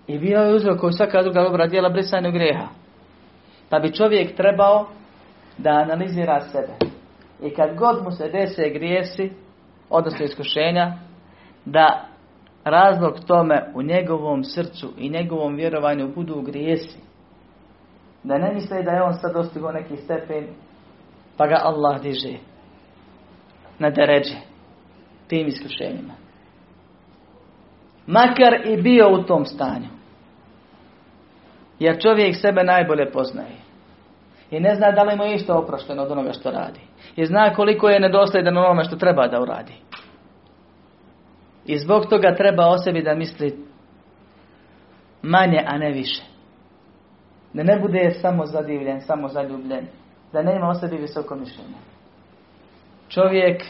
[0.07, 2.67] I bio je uzrok koji svaka druga dobra djela brisanju greha.
[3.69, 4.87] Pa bi čovjek trebao
[5.57, 6.73] da analizira sebe.
[7.43, 9.31] I kad god mu se dese grijesi,
[9.89, 10.93] odnosno iskušenja,
[11.65, 12.05] da
[12.63, 16.97] razlog tome u njegovom srcu i njegovom vjerovanju budu grijesi.
[18.23, 20.47] Da ne misle da je on sad dostigao neki stepen,
[21.37, 22.37] pa ga Allah diže
[23.79, 24.35] na deređe
[25.27, 26.13] tim iskušenjima.
[28.07, 29.92] Makar i bio u tom stanju.
[31.79, 33.55] Jer čovjek sebe najbolje poznaje.
[34.51, 36.79] I ne zna da li mu je isto oprošteno od onoga što radi.
[37.15, 39.73] I zna koliko je nedosljedan onome što treba da uradi.
[41.65, 43.65] I zbog toga treba o sebi da misli
[45.21, 46.23] manje, a ne više.
[47.53, 49.87] Da ne bude samo zadivljen, samo zaljubljen.
[50.33, 51.77] Da ne ima o sebi visoko mišljenje.
[53.09, 53.63] Čovjek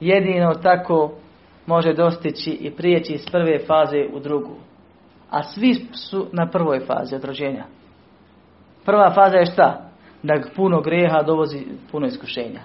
[0.00, 1.12] jedino tako
[1.66, 4.56] može dostići i prijeći iz prve faze u drugu.
[5.30, 7.64] A svi su na prvoj fazi odrođenja.
[8.84, 9.90] Prva faza je šta?
[10.22, 12.60] Da puno greha dovozi puno iskušenja.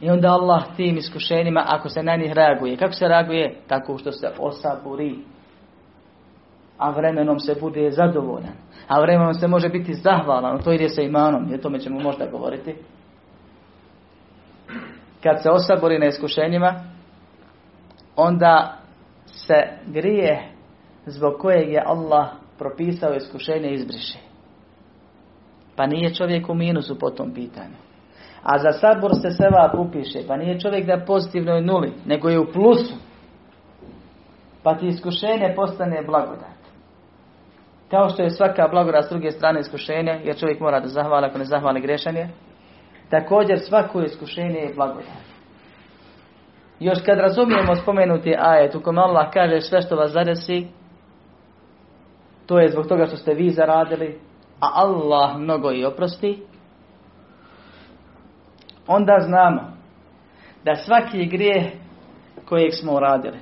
[0.00, 3.60] I onda Allah tim iskušenjima, ako se na njih reaguje, kako se reaguje?
[3.68, 5.18] Tako što se osaburi.
[6.78, 8.54] A vremenom se bude zadovoljan.
[8.88, 10.62] A vremenom se može biti zahvalan.
[10.62, 12.74] To ide sa imanom, jer tome ćemo možda govoriti.
[15.22, 16.74] Kad se osabori na iskušenjima,
[18.16, 18.76] onda
[19.26, 19.54] se
[19.86, 20.51] grije
[21.06, 22.28] zbog kojeg je Allah
[22.58, 24.18] propisao iskušenje izbriše.
[25.76, 27.76] Pa nije čovjek u minusu po tom pitanju.
[28.42, 30.18] A za sabor se seva upiše.
[30.28, 32.94] Pa nije čovjek da je pozitivnoj nuli, nego je u plusu.
[34.62, 36.62] Pa ti iskušenje postane blagodat.
[37.90, 41.38] Kao što je svaka blagodat s druge strane iskušenje, jer čovjek mora da zahvala, ako
[41.38, 42.28] ne zahvali grešan je.
[43.10, 45.32] Također svako iskušenje je blagodat.
[46.80, 50.68] Još kad razumijemo spomenuti ajet u kome Allah kaže sve što vas zadesi,
[52.46, 54.18] to je zbog toga što ste vi zaradili,
[54.60, 56.42] a Allah mnogo i oprosti,
[58.86, 59.72] onda znamo
[60.64, 61.64] da svaki grijeh
[62.48, 63.38] kojeg smo uradili,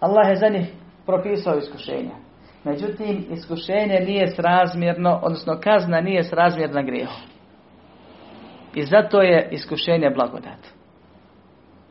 [0.00, 0.66] Allah je za njih
[1.06, 2.14] propisao iskušenja.
[2.64, 7.20] Međutim, iskušenje nije srazmjerno, odnosno kazna nije srazmjerna grijehu.
[8.74, 10.66] I zato je iskušenje blagodat.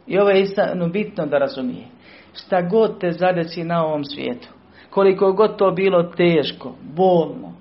[0.08, 1.86] I ovo je istano bitno da razumije.
[2.34, 4.48] Šta god te zadeci na ovom svijetu,
[4.90, 7.54] koliko god to bilo teško, bolno,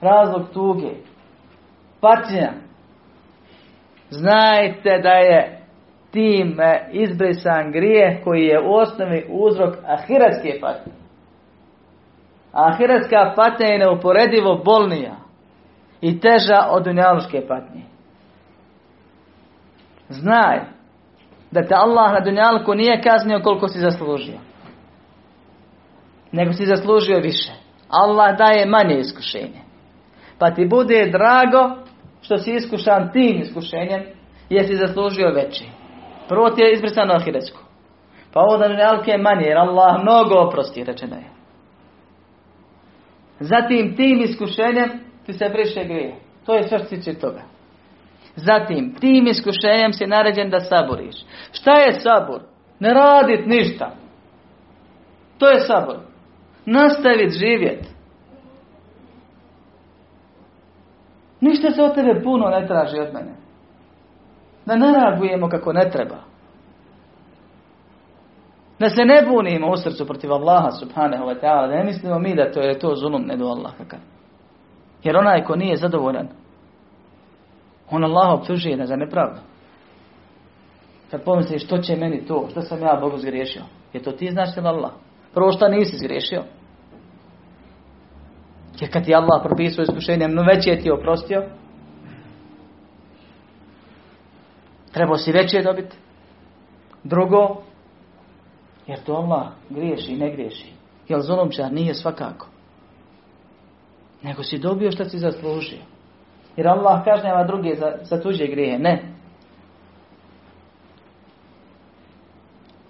[0.00, 0.90] razlog tuge,
[2.00, 2.52] patnja,
[4.10, 5.60] znajte da je
[6.10, 6.56] tim
[6.92, 10.92] izbrisan grijeh koji je u osnovi uzrok ahiratske patnje.
[12.52, 15.16] Ahiratska patnja je neuporedivo bolnija
[16.00, 17.82] i teža od dunjaluške patnje.
[20.08, 20.60] Znaj
[21.50, 24.38] da te Allah na dunjalku nije kaznio koliko si zaslužio.
[26.34, 27.52] Nego si zaslužio više.
[27.88, 29.60] Allah daje manje iskušenje.
[30.38, 31.76] Pa ti bude drago
[32.22, 34.02] što si iskušan tim iskušenjem
[34.48, 35.64] jer si zaslužio veći.
[36.28, 37.60] Prvo ti je izbrisano ahiretsko.
[38.32, 38.64] Pa ovo da
[39.06, 41.28] je manje jer Allah mnogo oprosti, rečeno je.
[43.40, 44.90] Zatim tim iskušenjem
[45.26, 46.16] ti se briše grije.
[46.46, 47.42] To je sve što tiče toga.
[48.36, 51.14] Zatim, tim iskušenjem si naređen da saboriš.
[51.52, 52.40] Šta je sabor?
[52.80, 53.90] Ne radit ništa.
[55.38, 56.13] To je sabor.
[56.66, 57.94] Nastavit živjet.
[61.40, 63.34] Ništa se od tebe puno ne traži od mene.
[64.66, 66.16] Da ne reagujemo kako ne treba.
[68.78, 71.68] Da se ne bunimo u srcu protiv Allaha subhanahu wa ta'ala.
[71.68, 73.72] Da ne mislimo mi da to je to zulum ne do Allah
[75.02, 76.28] Jer onaj ko nije zadovoljan,
[77.90, 79.40] on Allah optužuje za nepravdu.
[81.10, 83.62] Kad pomisliš što će meni to, što sam ja Bogu zgriješio.
[83.92, 84.90] Je to ti znaš li Allah?
[85.34, 86.42] Prvo što nisi zgriješio.
[88.80, 91.44] Jer kad ti Allah propisao iskušenjem, no već je ti oprostio.
[94.92, 95.96] Trebao si veće dobiti.
[97.04, 97.62] Drugo,
[98.86, 100.72] jer to Allah griješi i ne griješi.
[101.08, 102.46] Jer zulomčar nije svakako.
[104.22, 105.78] Nego si dobio što si zaslužio.
[106.56, 108.78] Jer Allah kažnjava druge za, za tuđe grijehe.
[108.78, 109.14] Ne.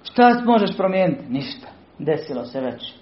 [0.02, 1.24] Šta možeš promijeniti?
[1.28, 1.73] Ništa.
[1.98, 2.94] Desilo se već.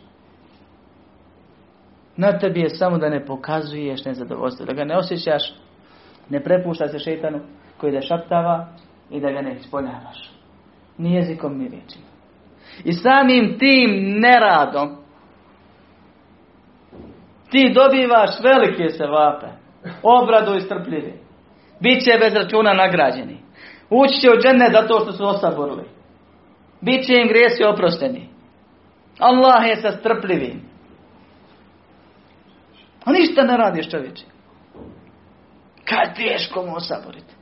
[2.16, 5.55] Na tebi je samo da ne pokazuješ nezadovoljstvo, da ga ne osjećaš,
[6.28, 7.40] ne prepušta se šetanu
[7.76, 8.68] koji da šaptava
[9.11, 10.32] i da ga ne ispoljavaš.
[10.99, 12.05] Ni jezikom ni riječima.
[12.84, 14.97] I samim tim neradom
[17.51, 19.47] ti dobivaš velike sevape,
[20.03, 21.14] obradu i strpljivi.
[21.80, 23.38] Biće bez računa nagrađeni.
[23.90, 25.84] Ući će u džene zato što su osaborili.
[26.80, 28.31] Biće im grijesi oprosteni.
[29.18, 30.60] Allah je sa strpljivim.
[33.04, 34.24] A ništa ne radiš čovječe.
[35.84, 37.34] Kad teško mu osaboriti.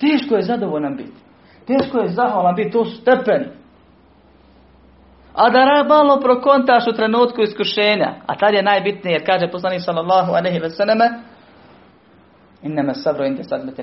[0.00, 1.18] Teško je zadovoljan biti.
[1.66, 2.70] Teško je zahvalan biti.
[2.70, 3.46] To su stepeni.
[5.34, 8.14] A da malo prokontaš u trenutku iskušenja.
[8.26, 11.10] A tad je najbitnije jer kaže poslanik sallallahu aleyhi ve selleme
[12.62, 13.42] Innama sabro inde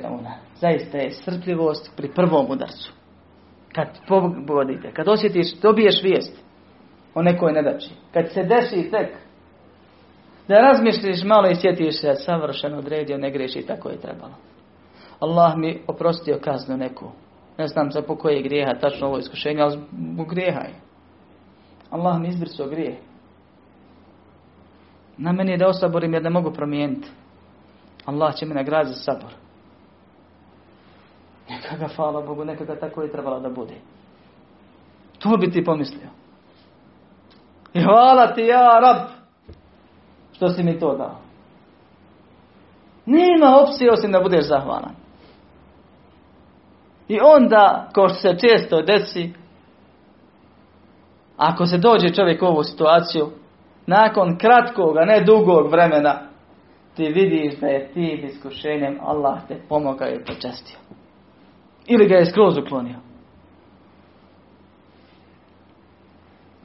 [0.09, 0.34] una.
[0.55, 2.93] Zaista je strpljivost pri prvom udarcu.
[3.76, 6.49] Kad pogodite, kad osjetiš, dobiješ vijest
[7.16, 7.89] o nekoj nedači.
[8.14, 9.16] Kad se desi tek,
[10.47, 14.34] da razmišljiš malo i sjetiš se, savršeno odredio, ne greši tako je trebalo.
[15.20, 17.12] Allah mi oprostio kaznu neku.
[17.57, 20.76] Ne znam za po koje grijeha, tačno ovo iskušenje, ali zbog grijeha je.
[21.89, 22.97] Allah mi izbrisao grijeh.
[25.18, 27.07] Na meni je da osaborim jer ne mogu promijeniti.
[28.05, 29.34] Allah će mi nagraditi za sabor.
[31.49, 33.76] Neka ga, hvala Bogu, neka ga tako je trebalo da bude.
[35.20, 36.10] To bi ti pomislio.
[37.74, 39.07] I hvala ti ja, rab,
[40.32, 41.17] što si mi to dao.
[43.05, 44.95] Nema opcije osim da budeš zahvalan.
[47.07, 49.34] I onda, kao što se često desi,
[51.38, 53.30] ako se dođe čovjek u ovu situaciju,
[53.86, 56.20] nakon kratkog, a ne dugog vremena,
[56.95, 60.78] ti vidiš da je ti iskušenjem Allah te pomogao i počestio.
[61.88, 63.09] Ili ga je skroz uklonio.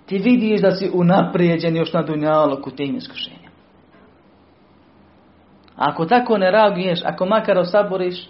[0.06, 3.50] Ti vidiš da si unaprijeđen još na dunjalu tim iskušenjem.
[5.76, 8.28] Ako tako ne reaguješ, ako makar osaboriš,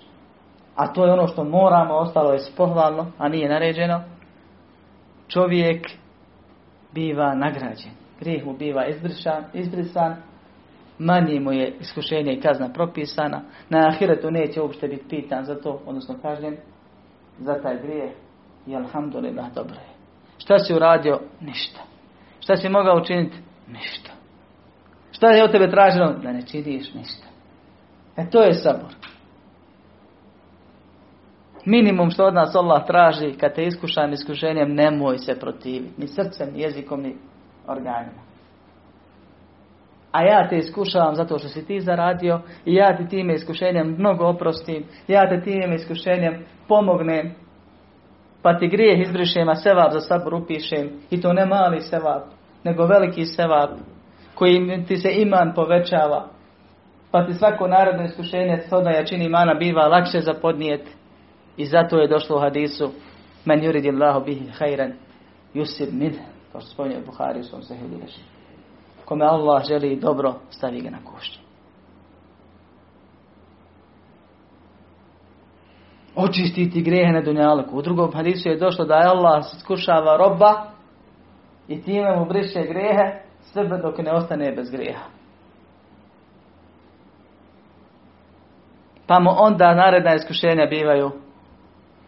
[0.76, 4.02] a to je ono što moramo, ostalo je pohvalno, a nije naređeno,
[5.28, 5.86] čovjek
[6.92, 7.92] biva nagrađen.
[8.20, 10.16] Grijeh mu biva izbrisan, izbrisan
[10.98, 13.42] manje mu je iskušenje i kazna propisana.
[13.68, 16.56] Na ahiretu neće uopšte biti pitan za to, odnosno kažem,
[17.38, 18.10] za taj grijeh.
[18.66, 19.93] I alhamdulillah, dobro je.
[20.38, 21.20] Šta si uradio?
[21.40, 21.80] Ništa.
[22.40, 23.36] Šta si mogao učiniti?
[23.68, 24.10] Ništa.
[25.12, 26.12] Šta je od tebe traženo?
[26.12, 27.26] Da ne činiš ništa.
[28.16, 28.94] E to je sabor.
[31.64, 36.00] Minimum što od nas Allah traži kad te iskušan iskušenjem nemoj se protiviti.
[36.00, 37.16] Ni srcem, ni jezikom, ni
[37.66, 38.22] organima.
[40.12, 44.26] A ja te iskušavam zato što si ti zaradio i ja ti time iskušenjem mnogo
[44.26, 44.84] oprostim.
[45.08, 47.34] Ja te time iskušenjem pomognem.
[48.44, 50.90] Pa ti grijeh izbrišem, a sevap za sabor upišem.
[51.10, 52.22] I to ne mali sevap,
[52.64, 53.70] nego veliki sevap
[54.34, 56.28] koji ti se iman povećava.
[57.10, 60.90] Pa ti svako narodno iskušenje da jačini imana biva lakše za podnijeti.
[61.56, 62.90] I zato je došlo u hadisu
[63.44, 64.92] Men yuridi Allahu bihi hajran
[65.54, 66.12] yusib min.
[66.52, 67.62] Kao što spominje Buhari u svom
[69.04, 71.43] Kome Allah želi dobro, stavi ga na kušnju.
[76.16, 77.76] Očistiti grehe na dunjalku.
[77.76, 80.64] U drugom hadisu je došlo da je Allah skušava roba
[81.68, 85.04] i time mu briše grehe sve dok ne ostane bez greha.
[89.06, 91.10] Pa mu onda naredna iskušenja bivaju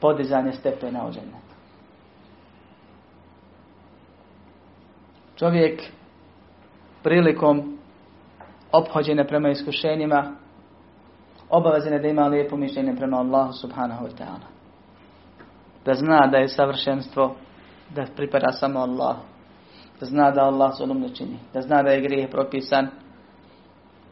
[0.01, 1.13] podizanje stepena u
[5.37, 5.83] Čovjek
[7.03, 7.79] prilikom
[8.73, 10.37] ophođene prema iskušenjima,
[11.51, 14.47] obavezene da ima lijepo mišljenje prema Allahu subhanahu wa ta'ala.
[15.85, 17.35] Da zna da je savršenstvo,
[17.95, 19.17] da pripada samo Allah.
[20.01, 21.39] Da zna da Allah zulum ne čini.
[21.55, 22.89] Da zna da je grijeh propisan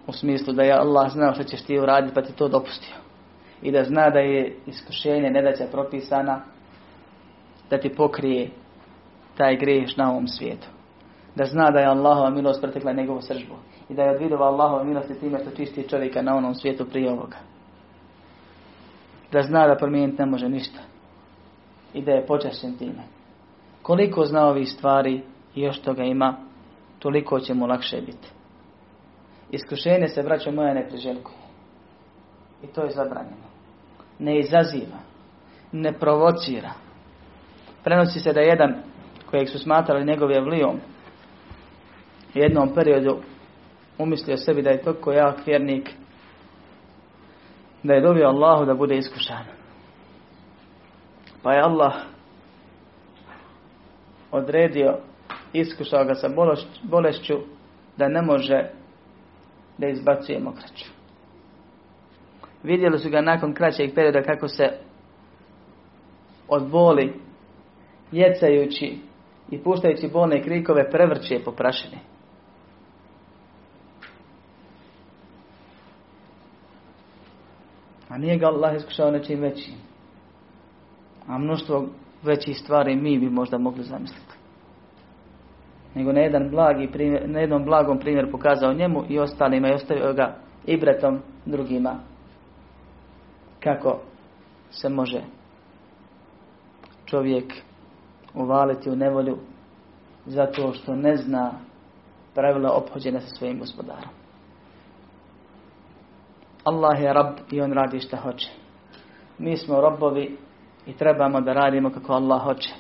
[0.06, 2.94] u smislu da je Allah znao što ćeš ti uraditi pa ti to dopustio.
[3.62, 6.40] I da zna da je iskušenje nedaća propisana
[7.70, 8.50] da ti pokrije
[9.36, 10.66] taj griješ na ovom svijetu.
[11.34, 13.54] Da zna da je Allahova milost pretekla njegovu sržbu.
[13.88, 17.12] I da je od vidova Allahova milosti time što čisti čovjeka na onom svijetu prije
[17.12, 17.36] ovoga.
[19.32, 20.80] Da zna da promijeniti ne može ništa.
[21.94, 23.02] I da je počašćen time.
[23.82, 25.22] Koliko zna ovih stvari
[25.54, 26.36] i još toga ima,
[26.98, 28.28] toliko će mu lakše biti.
[29.50, 31.36] Iskušenje se, braćo moja, ne priželjkuje.
[32.62, 33.46] I to je zabranjeno.
[34.18, 34.98] Ne izaziva.
[35.72, 36.70] Ne provocira.
[37.84, 38.74] Prenosi se da jedan
[39.30, 40.76] kojeg su smatrali njegov vlijom
[42.34, 43.18] u jednom periodu
[43.98, 45.90] umislio sebi da je toliko jak vjernik
[47.82, 49.44] da je dobio Allahu da bude iskušan.
[51.42, 51.94] Pa je Allah
[54.30, 54.98] odredio,
[55.52, 56.28] iskušao ga sa
[56.82, 57.34] bolešću
[57.96, 58.70] da ne može
[59.78, 60.84] da izbacuje mokraću.
[62.62, 64.64] Vidjeli su ga nakon kraćeg perioda kako se
[66.48, 67.12] od boli
[68.12, 68.98] jecajući
[69.50, 71.98] i puštajući bolne krikove prevrće po prašini.
[78.14, 79.74] A nije ga Allah iskušao nečim većim.
[81.26, 81.86] A mnoštvo
[82.22, 84.34] većih stvari mi bi možda mogli zamisliti.
[85.94, 90.12] Nego na jedan blagi primjer, na jednom blagom primjer pokazao njemu i ostalima i ostavio
[90.12, 90.36] ga
[90.66, 91.96] ibretom drugima.
[93.60, 93.98] Kako
[94.70, 95.20] se može
[97.04, 97.52] čovjek
[98.34, 99.38] uvaliti u nevolju
[100.26, 101.52] zato što ne zna
[102.34, 104.23] pravila ophođena sa svojim gospodarom.
[106.64, 108.50] Allah je rab i on radi šta hoće.
[109.38, 110.36] Mi smo robovi
[110.86, 112.74] i trebamo da radimo kako Allah hoće.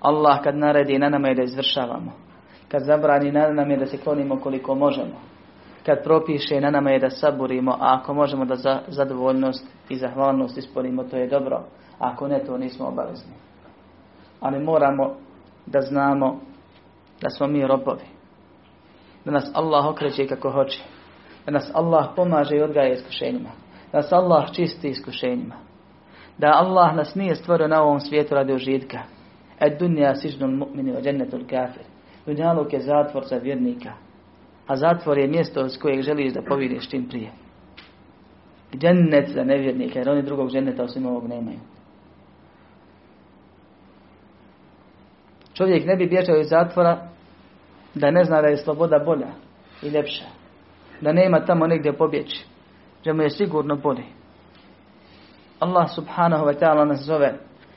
[0.00, 2.12] Allah kad naredi na nama je da izvršavamo.
[2.68, 5.20] Kad zabrani na nama je da se klonimo koliko možemo.
[5.86, 10.58] Kad propiše na nama je da saburimo, a ako možemo da za zadovoljnost i zahvalnost
[10.58, 11.56] isporimo, to je dobro.
[11.98, 13.32] A ako ne, to nismo obavezni.
[14.40, 15.14] Ali moramo
[15.66, 16.40] da znamo
[17.20, 18.04] da smo mi robovi.
[19.24, 20.93] Da nas Allah okreće kako hoće.
[21.46, 23.50] Da nas Allah pomaže i odgaja iskušenjima.
[23.92, 25.54] Da nas Allah čisti iskušenjima.
[26.38, 28.98] Da Allah nas nije stvorio na ovom svijetu radi užitka.
[29.60, 31.82] Ed dunja sižnul mu'mini o džennetul kafir.
[32.26, 33.92] Dunjaluk je zatvor za vjernika.
[34.66, 37.30] A zatvor je mjesto s kojeg želiš da povidiš čim prije.
[38.76, 41.58] Džennet za nevjernike, jer oni drugog dženneta osim ovog nemaju.
[45.54, 47.08] Čovjek ne bi bježao iz zatvora
[47.94, 49.28] da ne zna da je sloboda bolja
[49.82, 50.24] i ljepša.
[51.04, 52.46] Da nema tamo negdje pobjeći.
[53.04, 54.04] Da mu je sigurno bolje.
[55.60, 57.34] Allah subhanahu wa ta'ala nas zove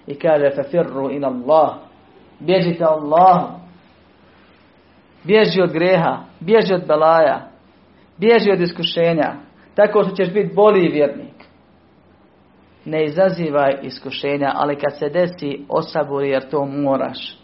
[0.08, 1.76] i kaže fafirru ila Allah.
[2.40, 3.50] Bježite Allah.
[5.24, 6.24] Bježi od greha.
[6.40, 7.50] Bježi od belaja.
[8.18, 9.34] Bježi od iskušenja.
[9.76, 11.36] Tako što ćeš biti bolji vjernik.
[12.86, 17.40] Ne izazivaj iskušenja, ali kad se desi osaburi jer to moraš.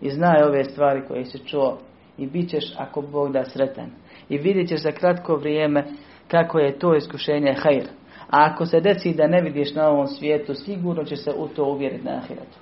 [0.00, 1.78] I znaj ove stvari koje si čuo
[2.18, 3.90] i bit ćeš ako Bog da sretan
[4.29, 5.83] I vidjet ćeš za kratko vrijeme
[6.27, 7.87] kako je to iskušenje hajr.
[8.29, 11.65] A ako se desi da ne vidiš na ovom svijetu, sigurno će se u to
[11.65, 12.59] uvjeriti na ahiretu.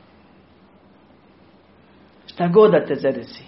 [2.25, 3.43] Šta god da te zadesi.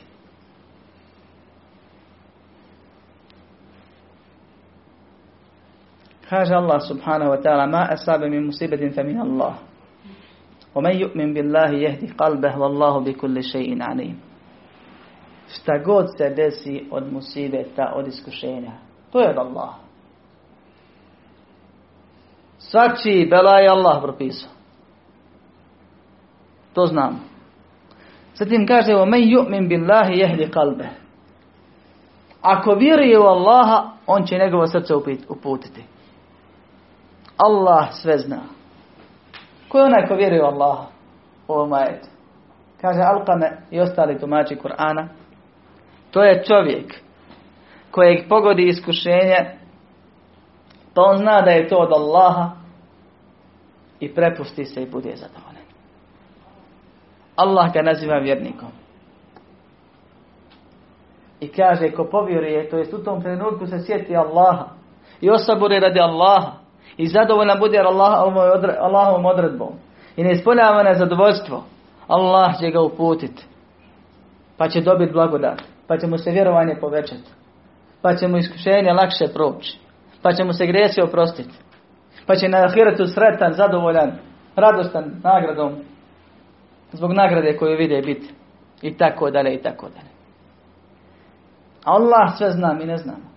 [6.29, 9.53] Kaže Allah subhanahu wa ta'ala ma asabe min musibetin fa min Allah.
[10.75, 14.19] ومن يؤمن بالله يهدي قلبه والله بكل شيء عليم
[15.48, 18.72] šta god se desi od musibeta, od iskušenja.
[19.12, 19.74] To je od Allah.
[22.58, 24.50] Svači bela je Allah propisao.
[26.74, 27.20] To znam.
[28.34, 30.88] Zatim kaže men yu'min billahi jehdi kalbe.
[32.42, 34.94] Ako vjeruje u Allaha, on će njegovo srce
[35.28, 35.84] uputiti.
[37.36, 38.40] Allah sve zna.
[39.68, 40.86] Ko je onaj ko vjeruje u Allaha?
[41.48, 42.08] U ovom ajetu.
[42.80, 45.08] Kaže Alkame i ostali tumači Kur'ana.
[46.10, 46.94] To je čovjek
[47.90, 49.58] kojeg pogodi iskušenje,
[50.94, 52.50] pa on zna da je to od Allaha
[54.00, 55.64] i prepusti se i bude zadovoljen.
[57.36, 58.68] Allah ga naziva vjernikom.
[61.40, 64.66] I kaže, ko povjeruje, to jest u tom trenutku se sjeti Allaha
[65.20, 66.52] i osabure radi Allaha
[66.96, 67.78] i zadovoljna bude
[68.80, 69.72] Allahovom odredbom
[70.16, 71.64] i ne ispoljava na zadovoljstvo,
[72.08, 73.44] Allah će ga uputiti
[74.56, 77.30] pa će dobiti blagodat pa će mu se vjerovanje povećati
[78.02, 79.78] Pa će mu iskušenje lakše proći.
[80.22, 81.54] Pa će mu se grijesi oprostiti.
[82.26, 84.12] Pa će na ahiretu sretan, zadovoljan,
[84.56, 85.72] radostan nagradom.
[86.92, 88.34] Zbog nagrade koju vide biti.
[88.82, 90.08] I tako dalje, i tako dalje.
[91.84, 93.28] Allah sve zna, mi ne znamo.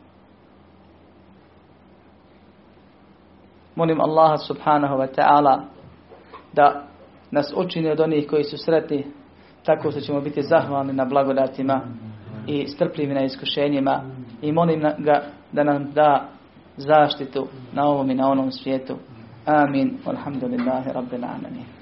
[3.75, 5.61] Molim Allaha subhanahu wa ta'ala
[6.53, 6.83] da
[7.31, 9.05] nas učini od onih koji su sretni
[9.65, 11.81] tako što ćemo biti zahvalni na blagodatima
[12.47, 14.03] i strpljivi na iskušenjima
[14.41, 16.29] i molim ga da nam da
[16.77, 18.95] zaštitu na ovom i na onom svijetu.
[19.45, 19.97] Amin.
[20.05, 21.80] Alhamdulillahi Rabbil Alamin.